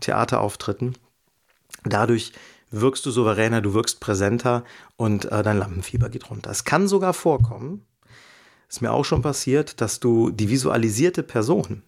Theaterauftritten, 0.00 0.96
dadurch 1.84 2.32
wirkst 2.70 3.04
du 3.04 3.10
souveräner, 3.10 3.60
du 3.60 3.74
wirkst 3.74 4.00
präsenter 4.00 4.64
und 4.96 5.30
äh, 5.30 5.42
dein 5.42 5.58
Lampenfieber 5.58 6.08
geht 6.08 6.30
runter. 6.30 6.50
Es 6.50 6.64
kann 6.64 6.88
sogar 6.88 7.12
vorkommen, 7.12 7.84
ist 8.68 8.82
mir 8.82 8.92
auch 8.92 9.04
schon 9.04 9.22
passiert, 9.22 9.80
dass 9.80 10.00
du 10.00 10.30
die 10.30 10.50
visualisierte 10.50 11.22
Person 11.22 11.82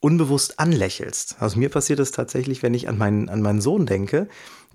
unbewusst 0.00 0.58
anlächelst. 0.58 1.36
Also 1.40 1.58
mir 1.58 1.68
passiert 1.68 1.98
das 1.98 2.12
tatsächlich, 2.12 2.62
wenn 2.62 2.74
ich 2.74 2.88
an 2.88 2.98
meinen, 2.98 3.28
an 3.28 3.42
meinen 3.42 3.60
Sohn 3.60 3.84
denke, 3.84 4.28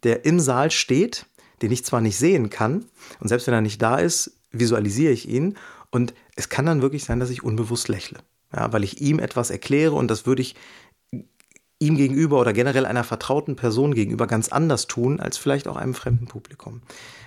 der 0.03 0.25
im 0.25 0.39
Saal 0.39 0.69
steht, 0.69 1.25
den 1.61 1.71
ich 1.71 1.85
zwar 1.85 2.01
nicht 2.01 2.17
sehen 2.17 2.49
kann, 2.49 2.85
und 3.19 3.29
selbst 3.29 3.47
wenn 3.47 3.53
er 3.53 3.61
nicht 3.61 3.81
da 3.81 3.97
ist, 3.97 4.37
visualisiere 4.51 5.13
ich 5.13 5.29
ihn. 5.29 5.57
Und 5.91 6.13
es 6.35 6.49
kann 6.49 6.65
dann 6.65 6.81
wirklich 6.81 7.05
sein, 7.05 7.19
dass 7.19 7.29
ich 7.29 7.43
unbewusst 7.43 7.87
lächle 7.87 8.19
ja, 8.55 8.71
weil 8.71 8.83
ich 8.83 9.01
ihm 9.01 9.19
etwas 9.19 9.49
erkläre 9.49 9.93
und 9.93 10.09
das 10.09 10.25
würde 10.25 10.41
ich 10.41 10.55
ihm 11.83 11.97
gegenüber 11.97 12.39
oder 12.39 12.53
generell 12.53 12.85
einer 12.85 13.03
vertrauten 13.03 13.55
Person 13.55 13.93
gegenüber 13.93 14.27
ganz 14.27 14.49
anders 14.49 14.87
tun 14.87 15.19
als 15.19 15.37
vielleicht 15.37 15.67
auch 15.67 15.75
einem 15.75 15.93
fremden 15.93 16.27
Publikum. 16.27 16.81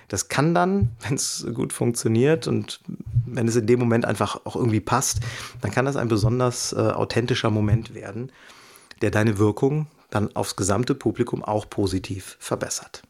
Das 0.07 0.29
kann 0.29 0.53
dann, 0.53 0.95
wenn 1.07 1.15
es 1.15 1.45
gut 1.53 1.73
funktioniert 1.73 2.47
und 2.47 2.81
wenn 3.25 3.47
es 3.47 3.55
in 3.55 3.67
dem 3.67 3.79
Moment 3.79 4.05
einfach 4.05 4.45
auch 4.45 4.55
irgendwie 4.55 4.79
passt, 4.79 5.19
dann 5.61 5.71
kann 5.71 5.85
das 5.85 5.95
ein 5.95 6.07
besonders 6.07 6.73
äh, 6.73 6.77
authentischer 6.77 7.51
Moment 7.51 7.93
werden, 7.93 8.31
der 9.01 9.11
deine 9.11 9.37
Wirkung 9.37 9.87
dann 10.09 10.35
aufs 10.35 10.55
gesamte 10.55 10.95
Publikum 10.95 11.43
auch 11.43 11.69
positiv 11.69 12.37
verbessert. 12.39 13.03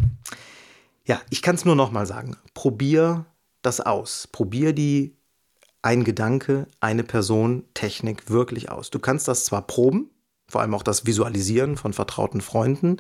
Ja, 1.06 1.22
ich 1.30 1.42
kann 1.42 1.56
es 1.56 1.64
nur 1.64 1.76
noch 1.76 1.92
mal 1.92 2.06
sagen. 2.06 2.36
Probier 2.54 3.26
das 3.62 3.80
aus. 3.80 4.28
Probier 4.32 4.74
die 4.74 5.16
ein 5.82 6.04
Gedanke, 6.04 6.68
eine 6.80 7.04
Person, 7.04 7.64
Technik 7.74 8.30
wirklich 8.30 8.70
aus. 8.70 8.90
Du 8.90 9.00
kannst 9.00 9.28
das 9.28 9.46
zwar 9.46 9.62
proben, 9.62 10.10
vor 10.48 10.62
allem 10.62 10.74
auch 10.74 10.84
das 10.84 11.06
Visualisieren 11.06 11.78
von 11.78 11.94
vertrauten 11.94 12.42
Freunden, 12.42 12.98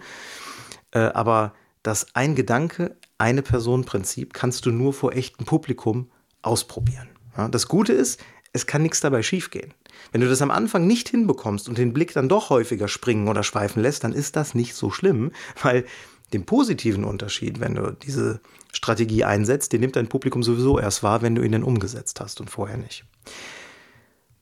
äh, 0.91 0.99
aber 0.99 1.53
das 1.83 2.15
ein 2.15 2.35
Gedanke, 2.35 2.97
eine 3.17 3.41
Person 3.41 3.85
Prinzip 3.85 4.33
kannst 4.33 4.65
du 4.65 4.71
nur 4.71 4.93
vor 4.93 5.13
echtem 5.13 5.45
Publikum 5.45 6.11
ausprobieren. 6.41 7.09
Ja, 7.37 7.47
das 7.47 7.67
Gute 7.67 7.93
ist, 7.93 8.19
es 8.53 8.65
kann 8.65 8.81
nichts 8.81 8.99
dabei 8.99 9.23
schiefgehen. 9.23 9.73
Wenn 10.11 10.21
du 10.21 10.29
das 10.29 10.41
am 10.41 10.51
Anfang 10.51 10.87
nicht 10.87 11.09
hinbekommst 11.09 11.69
und 11.69 11.77
den 11.77 11.93
Blick 11.93 12.13
dann 12.13 12.29
doch 12.29 12.49
häufiger 12.49 12.87
springen 12.87 13.27
oder 13.27 13.43
schweifen 13.43 13.81
lässt, 13.81 14.03
dann 14.03 14.13
ist 14.13 14.35
das 14.35 14.55
nicht 14.55 14.75
so 14.75 14.91
schlimm, 14.91 15.31
weil 15.61 15.85
den 16.33 16.45
positiven 16.45 17.05
Unterschied, 17.05 17.59
wenn 17.59 17.75
du 17.75 17.91
diese 17.93 18.41
Strategie 18.73 19.23
einsetzt, 19.23 19.71
den 19.71 19.81
nimmt 19.81 19.95
dein 19.95 20.09
Publikum 20.09 20.43
sowieso 20.43 20.77
erst 20.77 21.03
wahr, 21.03 21.21
wenn 21.21 21.35
du 21.35 21.41
ihn 21.41 21.53
dann 21.53 21.63
umgesetzt 21.63 22.19
hast 22.19 22.41
und 22.41 22.49
vorher 22.49 22.77
nicht. 22.77 23.05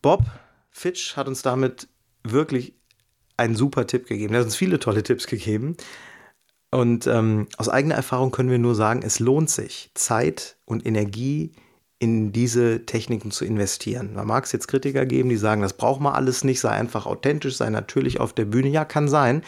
Bob 0.02 0.24
Fitch 0.72 1.16
hat 1.16 1.28
uns 1.28 1.42
damit 1.42 1.88
wirklich 2.24 2.74
einen 3.38 3.56
super 3.56 3.88
Tipp 3.88 4.08
gegeben. 4.08 4.34
Er 4.34 4.40
hat 4.40 4.46
uns 4.46 4.56
viele 4.56 4.80
tolle 4.80 5.04
Tipps 5.04 5.28
gegeben. 5.28 5.76
Und 6.72 7.08
ähm, 7.08 7.48
aus 7.58 7.70
eigener 7.70 7.96
Erfahrung 7.96 8.32
können 8.32 8.50
wir 8.50 8.58
nur 8.58 8.76
sagen, 8.76 9.02
es 9.04 9.20
lohnt 9.20 9.50
sich, 9.50 9.92
Zeit 9.94 10.58
und 10.66 10.86
Energie 10.86 11.54
in 12.00 12.34
diese 12.34 12.86
Techniken 12.86 13.32
zu 13.32 13.46
investieren. 13.46 14.16
Da 14.16 14.26
mag 14.26 14.44
es 14.44 14.52
jetzt 14.52 14.68
Kritiker 14.68 15.06
geben, 15.06 15.30
die 15.30 15.38
sagen, 15.38 15.62
das 15.62 15.74
braucht 15.74 16.02
man 16.02 16.14
alles 16.14 16.44
nicht, 16.44 16.60
sei 16.60 16.70
einfach 16.70 17.06
authentisch, 17.06 17.56
sei 17.56 17.70
natürlich 17.70 18.20
auf 18.20 18.34
der 18.34 18.46
Bühne. 18.46 18.68
Ja, 18.68 18.84
kann 18.84 19.08
sein. 19.08 19.44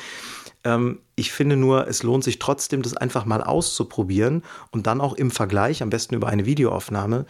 Ähm, 0.64 1.00
ich 1.16 1.32
finde 1.32 1.58
nur, 1.58 1.88
es 1.88 2.04
lohnt 2.04 2.24
sich 2.24 2.40
trotzdem, 2.40 2.82
das 2.82 2.96
einfach 2.96 3.26
mal 3.26 3.44
auszuprobieren 3.44 4.44
und 4.72 4.88
dann 4.88 5.02
auch 5.02 5.14
im 5.14 5.32
Vergleich, 5.32 5.84
am 5.84 5.90
besten 5.90 6.16
über 6.16 6.28
eine 6.28 6.46
Videoaufnahme, 6.46 7.26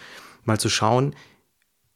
mal 0.45 0.59
zu 0.59 0.69
schauen, 0.69 1.15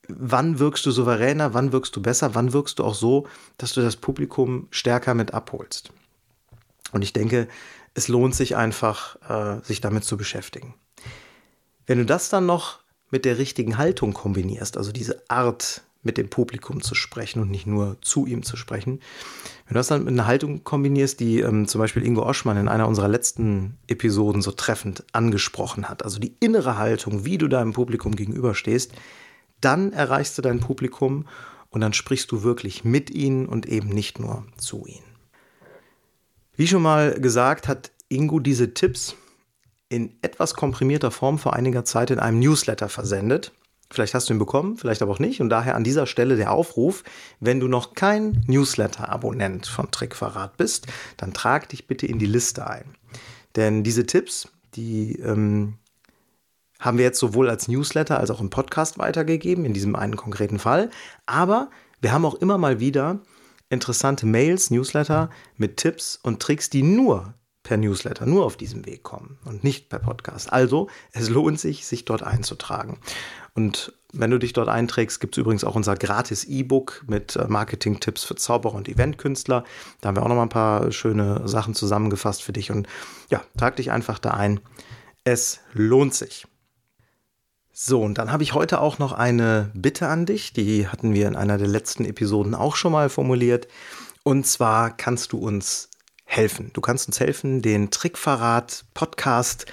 wann 0.07 0.59
wirkst 0.59 0.85
du 0.85 0.91
souveräner, 0.91 1.53
wann 1.53 1.71
wirkst 1.71 1.95
du 1.95 2.01
besser, 2.01 2.35
wann 2.35 2.53
wirkst 2.53 2.79
du 2.79 2.83
auch 2.83 2.95
so, 2.95 3.27
dass 3.57 3.73
du 3.73 3.81
das 3.81 3.95
Publikum 3.95 4.67
stärker 4.71 5.13
mit 5.13 5.33
abholst. 5.33 5.91
Und 6.91 7.01
ich 7.03 7.13
denke, 7.13 7.47
es 7.93 8.07
lohnt 8.07 8.35
sich 8.35 8.55
einfach, 8.55 9.17
äh, 9.29 9.63
sich 9.63 9.81
damit 9.81 10.03
zu 10.03 10.17
beschäftigen. 10.17 10.73
Wenn 11.85 11.97
du 11.97 12.05
das 12.05 12.29
dann 12.29 12.45
noch 12.45 12.79
mit 13.09 13.25
der 13.25 13.37
richtigen 13.37 13.77
Haltung 13.77 14.13
kombinierst, 14.13 14.77
also 14.77 14.91
diese 14.91 15.23
Art, 15.29 15.83
mit 16.03 16.17
dem 16.17 16.29
Publikum 16.29 16.81
zu 16.81 16.95
sprechen 16.95 17.41
und 17.41 17.51
nicht 17.51 17.67
nur 17.67 17.97
zu 18.01 18.25
ihm 18.25 18.43
zu 18.43 18.57
sprechen. 18.57 18.99
Wenn 19.67 19.75
du 19.75 19.79
das 19.79 19.87
dann 19.87 20.03
mit 20.03 20.13
einer 20.13 20.25
Haltung 20.25 20.63
kombinierst, 20.63 21.19
die 21.19 21.41
ähm, 21.41 21.67
zum 21.67 21.79
Beispiel 21.79 22.05
Ingo 22.05 22.23
Oschmann 22.23 22.57
in 22.57 22.67
einer 22.67 22.87
unserer 22.87 23.07
letzten 23.07 23.77
Episoden 23.87 24.41
so 24.41 24.51
treffend 24.51 25.03
angesprochen 25.11 25.89
hat, 25.89 26.03
also 26.03 26.19
die 26.19 26.35
innere 26.39 26.77
Haltung, 26.77 27.25
wie 27.25 27.37
du 27.37 27.47
deinem 27.47 27.73
Publikum 27.73 28.15
gegenüberstehst, 28.15 28.93
dann 29.61 29.93
erreichst 29.93 30.37
du 30.37 30.41
dein 30.41 30.59
Publikum 30.59 31.27
und 31.69 31.81
dann 31.81 31.93
sprichst 31.93 32.31
du 32.31 32.43
wirklich 32.43 32.83
mit 32.83 33.09
ihnen 33.09 33.45
und 33.45 33.65
eben 33.65 33.89
nicht 33.89 34.19
nur 34.19 34.45
zu 34.57 34.85
ihnen. 34.85 35.05
Wie 36.55 36.67
schon 36.67 36.81
mal 36.81 37.19
gesagt, 37.19 37.67
hat 37.67 37.91
Ingo 38.09 38.39
diese 38.39 38.73
Tipps 38.73 39.15
in 39.89 40.15
etwas 40.21 40.53
komprimierter 40.53 41.11
Form 41.11 41.39
vor 41.39 41.53
einiger 41.53 41.85
Zeit 41.85 42.11
in 42.11 42.19
einem 42.19 42.39
Newsletter 42.39 42.89
versendet. 42.89 43.51
Vielleicht 43.89 44.13
hast 44.13 44.29
du 44.29 44.33
ihn 44.33 44.39
bekommen, 44.39 44.77
vielleicht 44.77 45.01
aber 45.01 45.11
auch 45.11 45.19
nicht. 45.19 45.41
Und 45.41 45.49
daher 45.49 45.75
an 45.75 45.83
dieser 45.83 46.07
Stelle 46.07 46.37
der 46.37 46.51
Aufruf, 46.51 47.03
wenn 47.41 47.59
du 47.59 47.67
noch 47.67 47.93
kein 47.93 48.43
Newsletter-Abonnent 48.47 49.67
von 49.67 49.91
Trickverrat 49.91 50.55
bist, 50.55 50.87
dann 51.17 51.33
trag 51.33 51.67
dich 51.69 51.87
bitte 51.87 52.07
in 52.07 52.19
die 52.19 52.25
Liste 52.25 52.67
ein. 52.67 52.95
Denn 53.57 53.83
diese 53.83 54.05
Tipps, 54.05 54.47
die 54.75 55.19
ähm, 55.19 55.77
haben 56.81 56.97
wir 56.97 57.05
jetzt 57.05 57.19
sowohl 57.19 57.49
als 57.49 57.69
Newsletter 57.69 58.19
als 58.19 58.29
auch 58.31 58.41
im 58.41 58.49
Podcast 58.49 58.97
weitergegeben, 58.97 59.63
in 59.63 59.73
diesem 59.73 59.95
einen 59.95 60.17
konkreten 60.17 60.59
Fall. 60.59 60.89
Aber 61.25 61.69
wir 62.01 62.11
haben 62.11 62.25
auch 62.25 62.35
immer 62.35 62.57
mal 62.57 62.81
wieder 62.81 63.21
interessante 63.69 64.25
Mails, 64.25 64.69
Newsletter 64.69 65.29
mit 65.55 65.77
Tipps 65.77 66.19
und 66.21 66.41
Tricks, 66.41 66.69
die 66.69 66.83
nur 66.83 67.35
per 67.63 67.77
Newsletter, 67.77 68.25
nur 68.25 68.45
auf 68.45 68.57
diesem 68.57 68.85
Weg 68.85 69.03
kommen 69.03 69.37
und 69.45 69.63
nicht 69.63 69.87
per 69.87 69.99
Podcast. 69.99 70.51
Also, 70.51 70.89
es 71.13 71.29
lohnt 71.29 71.59
sich, 71.59 71.85
sich 71.85 72.03
dort 72.05 72.23
einzutragen. 72.23 72.99
Und 73.53 73.93
wenn 74.13 74.31
du 74.31 74.39
dich 74.39 74.53
dort 74.53 74.67
einträgst, 74.67 75.19
gibt 75.19 75.35
es 75.35 75.41
übrigens 75.41 75.63
auch 75.63 75.75
unser 75.75 75.95
gratis 75.95 76.43
E-Book 76.43 77.03
mit 77.07 77.35
äh, 77.35 77.47
Marketing-Tipps 77.47 78.23
für 78.23 78.35
Zauberer 78.35 78.75
und 78.75 78.89
Eventkünstler. 78.89 79.63
Da 80.01 80.09
haben 80.09 80.15
wir 80.15 80.23
auch 80.23 80.27
noch 80.27 80.35
mal 80.35 80.43
ein 80.43 80.49
paar 80.49 80.91
schöne 80.91 81.47
Sachen 81.47 81.75
zusammengefasst 81.75 82.41
für 82.41 82.53
dich. 82.53 82.71
Und 82.71 82.87
ja, 83.29 83.41
trag 83.57 83.75
dich 83.75 83.91
einfach 83.91 84.19
da 84.19 84.31
ein. 84.31 84.59
Es 85.23 85.59
lohnt 85.73 86.15
sich. 86.15 86.47
So, 87.83 88.03
und 88.03 88.19
dann 88.19 88.31
habe 88.31 88.43
ich 88.43 88.53
heute 88.53 88.79
auch 88.79 88.99
noch 88.99 89.11
eine 89.11 89.71
Bitte 89.73 90.07
an 90.07 90.27
dich. 90.27 90.53
Die 90.53 90.87
hatten 90.87 91.15
wir 91.15 91.27
in 91.27 91.35
einer 91.35 91.57
der 91.57 91.67
letzten 91.67 92.05
Episoden 92.05 92.53
auch 92.53 92.75
schon 92.75 92.91
mal 92.91 93.09
formuliert. 93.09 93.67
Und 94.21 94.45
zwar 94.45 94.95
kannst 94.95 95.31
du 95.31 95.39
uns 95.39 95.89
helfen. 96.23 96.69
Du 96.73 96.81
kannst 96.81 97.07
uns 97.07 97.19
helfen, 97.19 97.63
den 97.63 97.89
Trickverrat-Podcast 97.89 99.65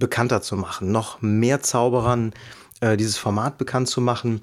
bekannter 0.00 0.42
zu 0.42 0.56
machen, 0.56 0.90
noch 0.90 1.22
mehr 1.22 1.62
Zauberern 1.62 2.32
äh, 2.80 2.96
dieses 2.96 3.18
Format 3.18 3.56
bekannt 3.56 3.86
zu 3.86 4.00
machen. 4.00 4.40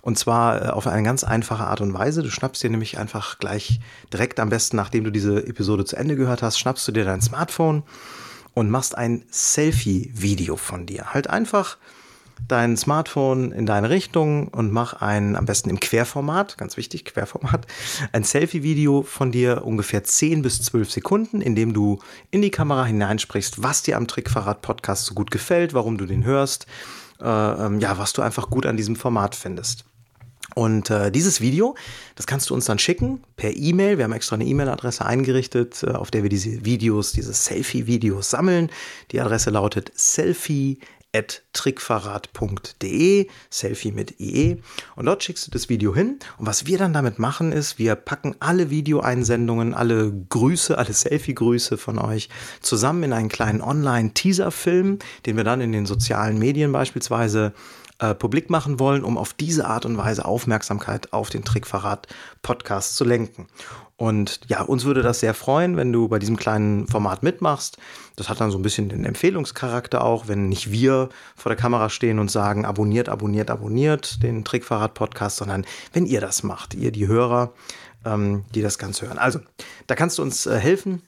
Und 0.00 0.16
zwar 0.16 0.66
äh, 0.66 0.68
auf 0.68 0.86
eine 0.86 1.02
ganz 1.02 1.24
einfache 1.24 1.64
Art 1.64 1.80
und 1.80 1.94
Weise. 1.94 2.22
Du 2.22 2.30
schnappst 2.30 2.62
dir 2.62 2.70
nämlich 2.70 2.96
einfach 2.96 3.40
gleich 3.40 3.80
direkt 4.12 4.38
am 4.38 4.50
besten, 4.50 4.76
nachdem 4.76 5.02
du 5.02 5.10
diese 5.10 5.44
Episode 5.48 5.84
zu 5.84 5.96
Ende 5.96 6.14
gehört 6.14 6.42
hast, 6.42 6.60
schnappst 6.60 6.86
du 6.86 6.92
dir 6.92 7.04
dein 7.04 7.22
Smartphone 7.22 7.82
und 8.54 8.70
machst 8.70 8.96
ein 8.96 9.24
Selfie-Video 9.32 10.56
von 10.56 10.86
dir. 10.86 11.12
Halt 11.12 11.28
einfach 11.28 11.76
dein 12.48 12.76
Smartphone 12.76 13.52
in 13.52 13.66
deine 13.66 13.90
Richtung 13.90 14.48
und 14.48 14.72
mach 14.72 14.94
ein, 14.94 15.36
am 15.36 15.46
besten 15.46 15.70
im 15.70 15.80
Querformat, 15.80 16.58
ganz 16.58 16.76
wichtig, 16.76 17.04
Querformat, 17.04 17.66
ein 18.12 18.24
Selfie-Video 18.24 19.02
von 19.02 19.32
dir 19.32 19.64
ungefähr 19.64 20.04
10 20.04 20.42
bis 20.42 20.62
12 20.62 20.90
Sekunden, 20.90 21.40
in 21.40 21.54
dem 21.54 21.72
du 21.72 21.98
in 22.30 22.42
die 22.42 22.50
Kamera 22.50 22.84
hineinsprichst, 22.84 23.62
was 23.62 23.82
dir 23.82 23.96
am 23.96 24.06
Trickverrat-Podcast 24.06 25.04
so 25.04 25.14
gut 25.14 25.30
gefällt, 25.30 25.74
warum 25.74 25.98
du 25.98 26.06
den 26.06 26.24
hörst, 26.24 26.66
äh, 27.20 27.26
ähm, 27.26 27.80
ja, 27.80 27.98
was 27.98 28.12
du 28.12 28.22
einfach 28.22 28.50
gut 28.50 28.66
an 28.66 28.76
diesem 28.76 28.96
Format 28.96 29.34
findest. 29.34 29.84
Und 30.54 30.90
äh, 30.90 31.10
dieses 31.10 31.40
Video, 31.40 31.74
das 32.14 32.26
kannst 32.26 32.50
du 32.50 32.54
uns 32.54 32.66
dann 32.66 32.78
schicken 32.78 33.22
per 33.36 33.56
E-Mail. 33.56 33.96
Wir 33.96 34.04
haben 34.04 34.12
extra 34.12 34.34
eine 34.34 34.44
E-Mail-Adresse 34.44 35.04
eingerichtet, 35.04 35.82
äh, 35.82 35.92
auf 35.92 36.10
der 36.10 36.22
wir 36.22 36.30
diese 36.30 36.64
Videos, 36.64 37.12
diese 37.12 37.32
Selfie-Videos 37.32 38.30
sammeln. 38.30 38.70
Die 39.12 39.20
Adresse 39.20 39.50
lautet 39.50 39.92
selfie 39.94 40.78
trickverrat.de, 41.52 43.28
Selfie 43.50 43.92
mit 43.92 44.18
IE. 44.18 44.62
Und 44.96 45.06
dort 45.06 45.22
schickst 45.22 45.46
du 45.46 45.50
das 45.50 45.68
Video 45.68 45.94
hin. 45.94 46.18
Und 46.38 46.46
was 46.46 46.66
wir 46.66 46.78
dann 46.78 46.92
damit 46.92 47.18
machen, 47.18 47.52
ist, 47.52 47.78
wir 47.78 47.94
packen 47.94 48.34
alle 48.40 48.70
Videoeinsendungen, 48.70 49.74
alle 49.74 50.12
Grüße, 50.28 50.76
alle 50.76 50.92
Selfie-Grüße 50.92 51.76
von 51.76 51.98
euch 51.98 52.28
zusammen 52.60 53.04
in 53.04 53.12
einen 53.12 53.28
kleinen 53.28 53.60
Online-Teaser-Film, 53.60 54.98
den 55.26 55.36
wir 55.36 55.44
dann 55.44 55.60
in 55.60 55.72
den 55.72 55.86
sozialen 55.86 56.38
Medien 56.38 56.72
beispielsweise 56.72 57.52
äh, 58.02 58.16
publik 58.16 58.50
machen 58.50 58.80
wollen, 58.80 59.04
um 59.04 59.16
auf 59.16 59.32
diese 59.32 59.66
Art 59.66 59.86
und 59.86 59.96
Weise 59.96 60.24
Aufmerksamkeit 60.24 61.12
auf 61.12 61.30
den 61.30 61.44
Trickverrat-Podcast 61.44 62.96
zu 62.96 63.04
lenken. 63.04 63.46
Und 63.96 64.40
ja, 64.48 64.62
uns 64.62 64.84
würde 64.84 65.02
das 65.02 65.20
sehr 65.20 65.34
freuen, 65.34 65.76
wenn 65.76 65.92
du 65.92 66.08
bei 66.08 66.18
diesem 66.18 66.36
kleinen 66.36 66.88
Format 66.88 67.22
mitmachst. 67.22 67.78
Das 68.16 68.28
hat 68.28 68.40
dann 68.40 68.50
so 68.50 68.58
ein 68.58 68.62
bisschen 68.62 68.88
den 68.88 69.04
Empfehlungscharakter 69.04 70.02
auch, 70.02 70.26
wenn 70.26 70.48
nicht 70.48 70.72
wir 70.72 71.10
vor 71.36 71.50
der 71.50 71.56
Kamera 71.56 71.88
stehen 71.90 72.18
und 72.18 72.28
sagen, 72.28 72.64
abonniert, 72.64 73.08
abonniert, 73.08 73.52
abonniert 73.52 74.20
den 74.24 74.44
Trickfahrrad-Podcast, 74.44 75.36
sondern 75.36 75.64
wenn 75.92 76.04
ihr 76.04 76.20
das 76.20 76.42
macht, 76.42 76.74
ihr 76.74 76.90
die 76.90 77.06
Hörer, 77.06 77.52
ähm, 78.04 78.44
die 78.52 78.62
das 78.62 78.78
Ganze 78.78 79.06
hören. 79.06 79.18
Also, 79.18 79.38
da 79.86 79.94
kannst 79.94 80.18
du 80.18 80.22
uns 80.22 80.46
äh, 80.46 80.58
helfen 80.58 81.02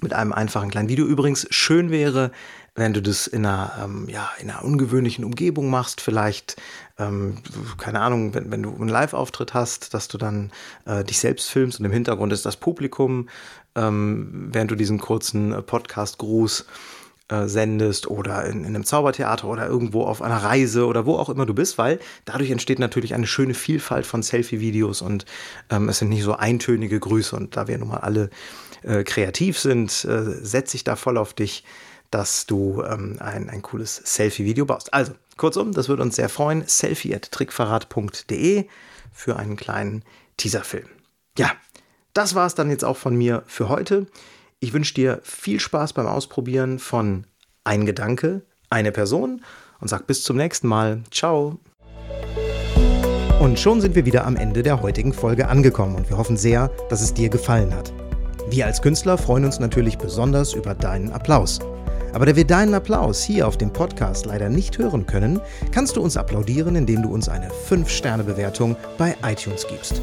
mit 0.00 0.12
einem 0.12 0.32
einfachen 0.32 0.70
kleinen 0.70 0.88
Video. 0.88 1.06
Übrigens, 1.06 1.46
schön 1.50 1.90
wäre, 1.90 2.30
wenn 2.74 2.94
du 2.94 3.02
das 3.02 3.26
in 3.26 3.44
einer, 3.44 3.72
ähm, 3.82 4.08
ja, 4.08 4.30
in 4.38 4.50
einer 4.50 4.64
ungewöhnlichen 4.64 5.24
Umgebung 5.24 5.68
machst, 5.68 6.00
vielleicht, 6.00 6.56
ähm, 6.98 7.38
keine 7.76 8.00
Ahnung, 8.00 8.34
wenn, 8.34 8.50
wenn 8.50 8.62
du 8.62 8.74
einen 8.74 8.88
Live-Auftritt 8.88 9.52
hast, 9.52 9.94
dass 9.94 10.06
du 10.08 10.16
dann 10.16 10.52
äh, 10.84 11.02
dich 11.02 11.18
selbst 11.18 11.50
filmst 11.50 11.80
und 11.80 11.86
im 11.86 11.92
Hintergrund 11.92 12.32
ist 12.32 12.46
das 12.46 12.56
Publikum, 12.56 13.28
ähm, 13.74 14.48
während 14.52 14.70
du 14.70 14.76
diesen 14.76 14.98
kurzen 14.98 15.52
äh, 15.52 15.62
Podcast-Gruß 15.62 16.66
äh, 17.28 17.46
sendest 17.46 18.08
oder 18.08 18.44
in, 18.44 18.60
in, 18.60 18.66
einem 18.66 18.84
Zaubertheater 18.84 19.48
oder 19.48 19.66
irgendwo 19.66 20.02
auf 20.02 20.22
einer 20.22 20.42
Reise 20.42 20.86
oder 20.86 21.06
wo 21.06 21.16
auch 21.16 21.28
immer 21.28 21.46
du 21.46 21.54
bist, 21.54 21.78
weil 21.78 21.98
dadurch 22.24 22.50
entsteht 22.50 22.78
natürlich 22.78 23.14
eine 23.14 23.26
schöne 23.26 23.54
Vielfalt 23.54 24.06
von 24.06 24.22
Selfie-Videos 24.22 25.02
und 25.02 25.26
ähm, 25.70 25.88
es 25.88 25.98
sind 25.98 26.08
nicht 26.08 26.22
so 26.22 26.34
eintönige 26.34 27.00
Grüße 27.00 27.36
und 27.36 27.56
da 27.56 27.68
wir 27.68 27.78
nun 27.78 27.88
mal 27.88 27.98
alle 27.98 28.30
äh, 28.82 29.04
kreativ 29.04 29.58
sind, 29.58 30.04
äh, 30.04 30.22
setze 30.42 30.76
ich 30.76 30.84
da 30.84 30.96
voll 30.96 31.18
auf 31.18 31.34
dich 31.34 31.64
dass 32.10 32.46
du 32.46 32.82
ähm, 32.82 33.16
ein, 33.20 33.50
ein 33.50 33.62
cooles 33.62 33.96
Selfie-Video 33.96 34.64
baust. 34.64 34.92
Also, 34.94 35.12
kurzum, 35.36 35.72
das 35.72 35.88
würde 35.88 36.02
uns 36.02 36.16
sehr 36.16 36.28
freuen. 36.28 36.66
selfie.trickverrat.de 36.66 38.66
für 39.12 39.36
einen 39.36 39.56
kleinen 39.56 40.04
Teaserfilm. 40.36 40.88
Ja, 41.36 41.52
das 42.14 42.34
war 42.34 42.46
es 42.46 42.54
dann 42.54 42.70
jetzt 42.70 42.84
auch 42.84 42.96
von 42.96 43.16
mir 43.16 43.42
für 43.46 43.68
heute. 43.68 44.06
Ich 44.60 44.72
wünsche 44.72 44.94
dir 44.94 45.20
viel 45.22 45.60
Spaß 45.60 45.92
beim 45.92 46.08
Ausprobieren 46.08 46.80
von 46.80 47.26
Ein 47.62 47.86
Gedanke, 47.86 48.42
eine 48.70 48.90
Person 48.90 49.42
und 49.80 49.86
sag 49.86 50.08
bis 50.08 50.24
zum 50.24 50.36
nächsten 50.36 50.66
Mal. 50.66 51.04
Ciao. 51.12 51.60
Und 53.38 53.60
schon 53.60 53.80
sind 53.80 53.94
wir 53.94 54.04
wieder 54.04 54.26
am 54.26 54.34
Ende 54.34 54.64
der 54.64 54.82
heutigen 54.82 55.12
Folge 55.12 55.46
angekommen 55.46 55.94
und 55.94 56.10
wir 56.10 56.18
hoffen 56.18 56.36
sehr, 56.36 56.72
dass 56.90 57.02
es 57.02 57.14
dir 57.14 57.28
gefallen 57.28 57.72
hat. 57.72 57.92
Wir 58.50 58.66
als 58.66 58.82
Künstler 58.82 59.16
freuen 59.16 59.44
uns 59.44 59.60
natürlich 59.60 59.96
besonders 59.96 60.54
über 60.54 60.74
deinen 60.74 61.12
Applaus. 61.12 61.60
Aber 62.12 62.26
da 62.26 62.34
wir 62.34 62.46
deinen 62.46 62.74
Applaus 62.74 63.22
hier 63.22 63.46
auf 63.46 63.58
dem 63.58 63.72
Podcast 63.72 64.26
leider 64.26 64.48
nicht 64.48 64.76
hören 64.78 65.06
können, 65.06 65.40
kannst 65.70 65.94
du 65.94 66.00
uns 66.00 66.16
applaudieren, 66.16 66.74
indem 66.74 67.02
du 67.02 67.10
uns 67.10 67.28
eine 67.28 67.50
5-Sterne-Bewertung 67.50 68.74
bei 68.96 69.14
iTunes 69.22 69.68
gibst. 69.68 70.02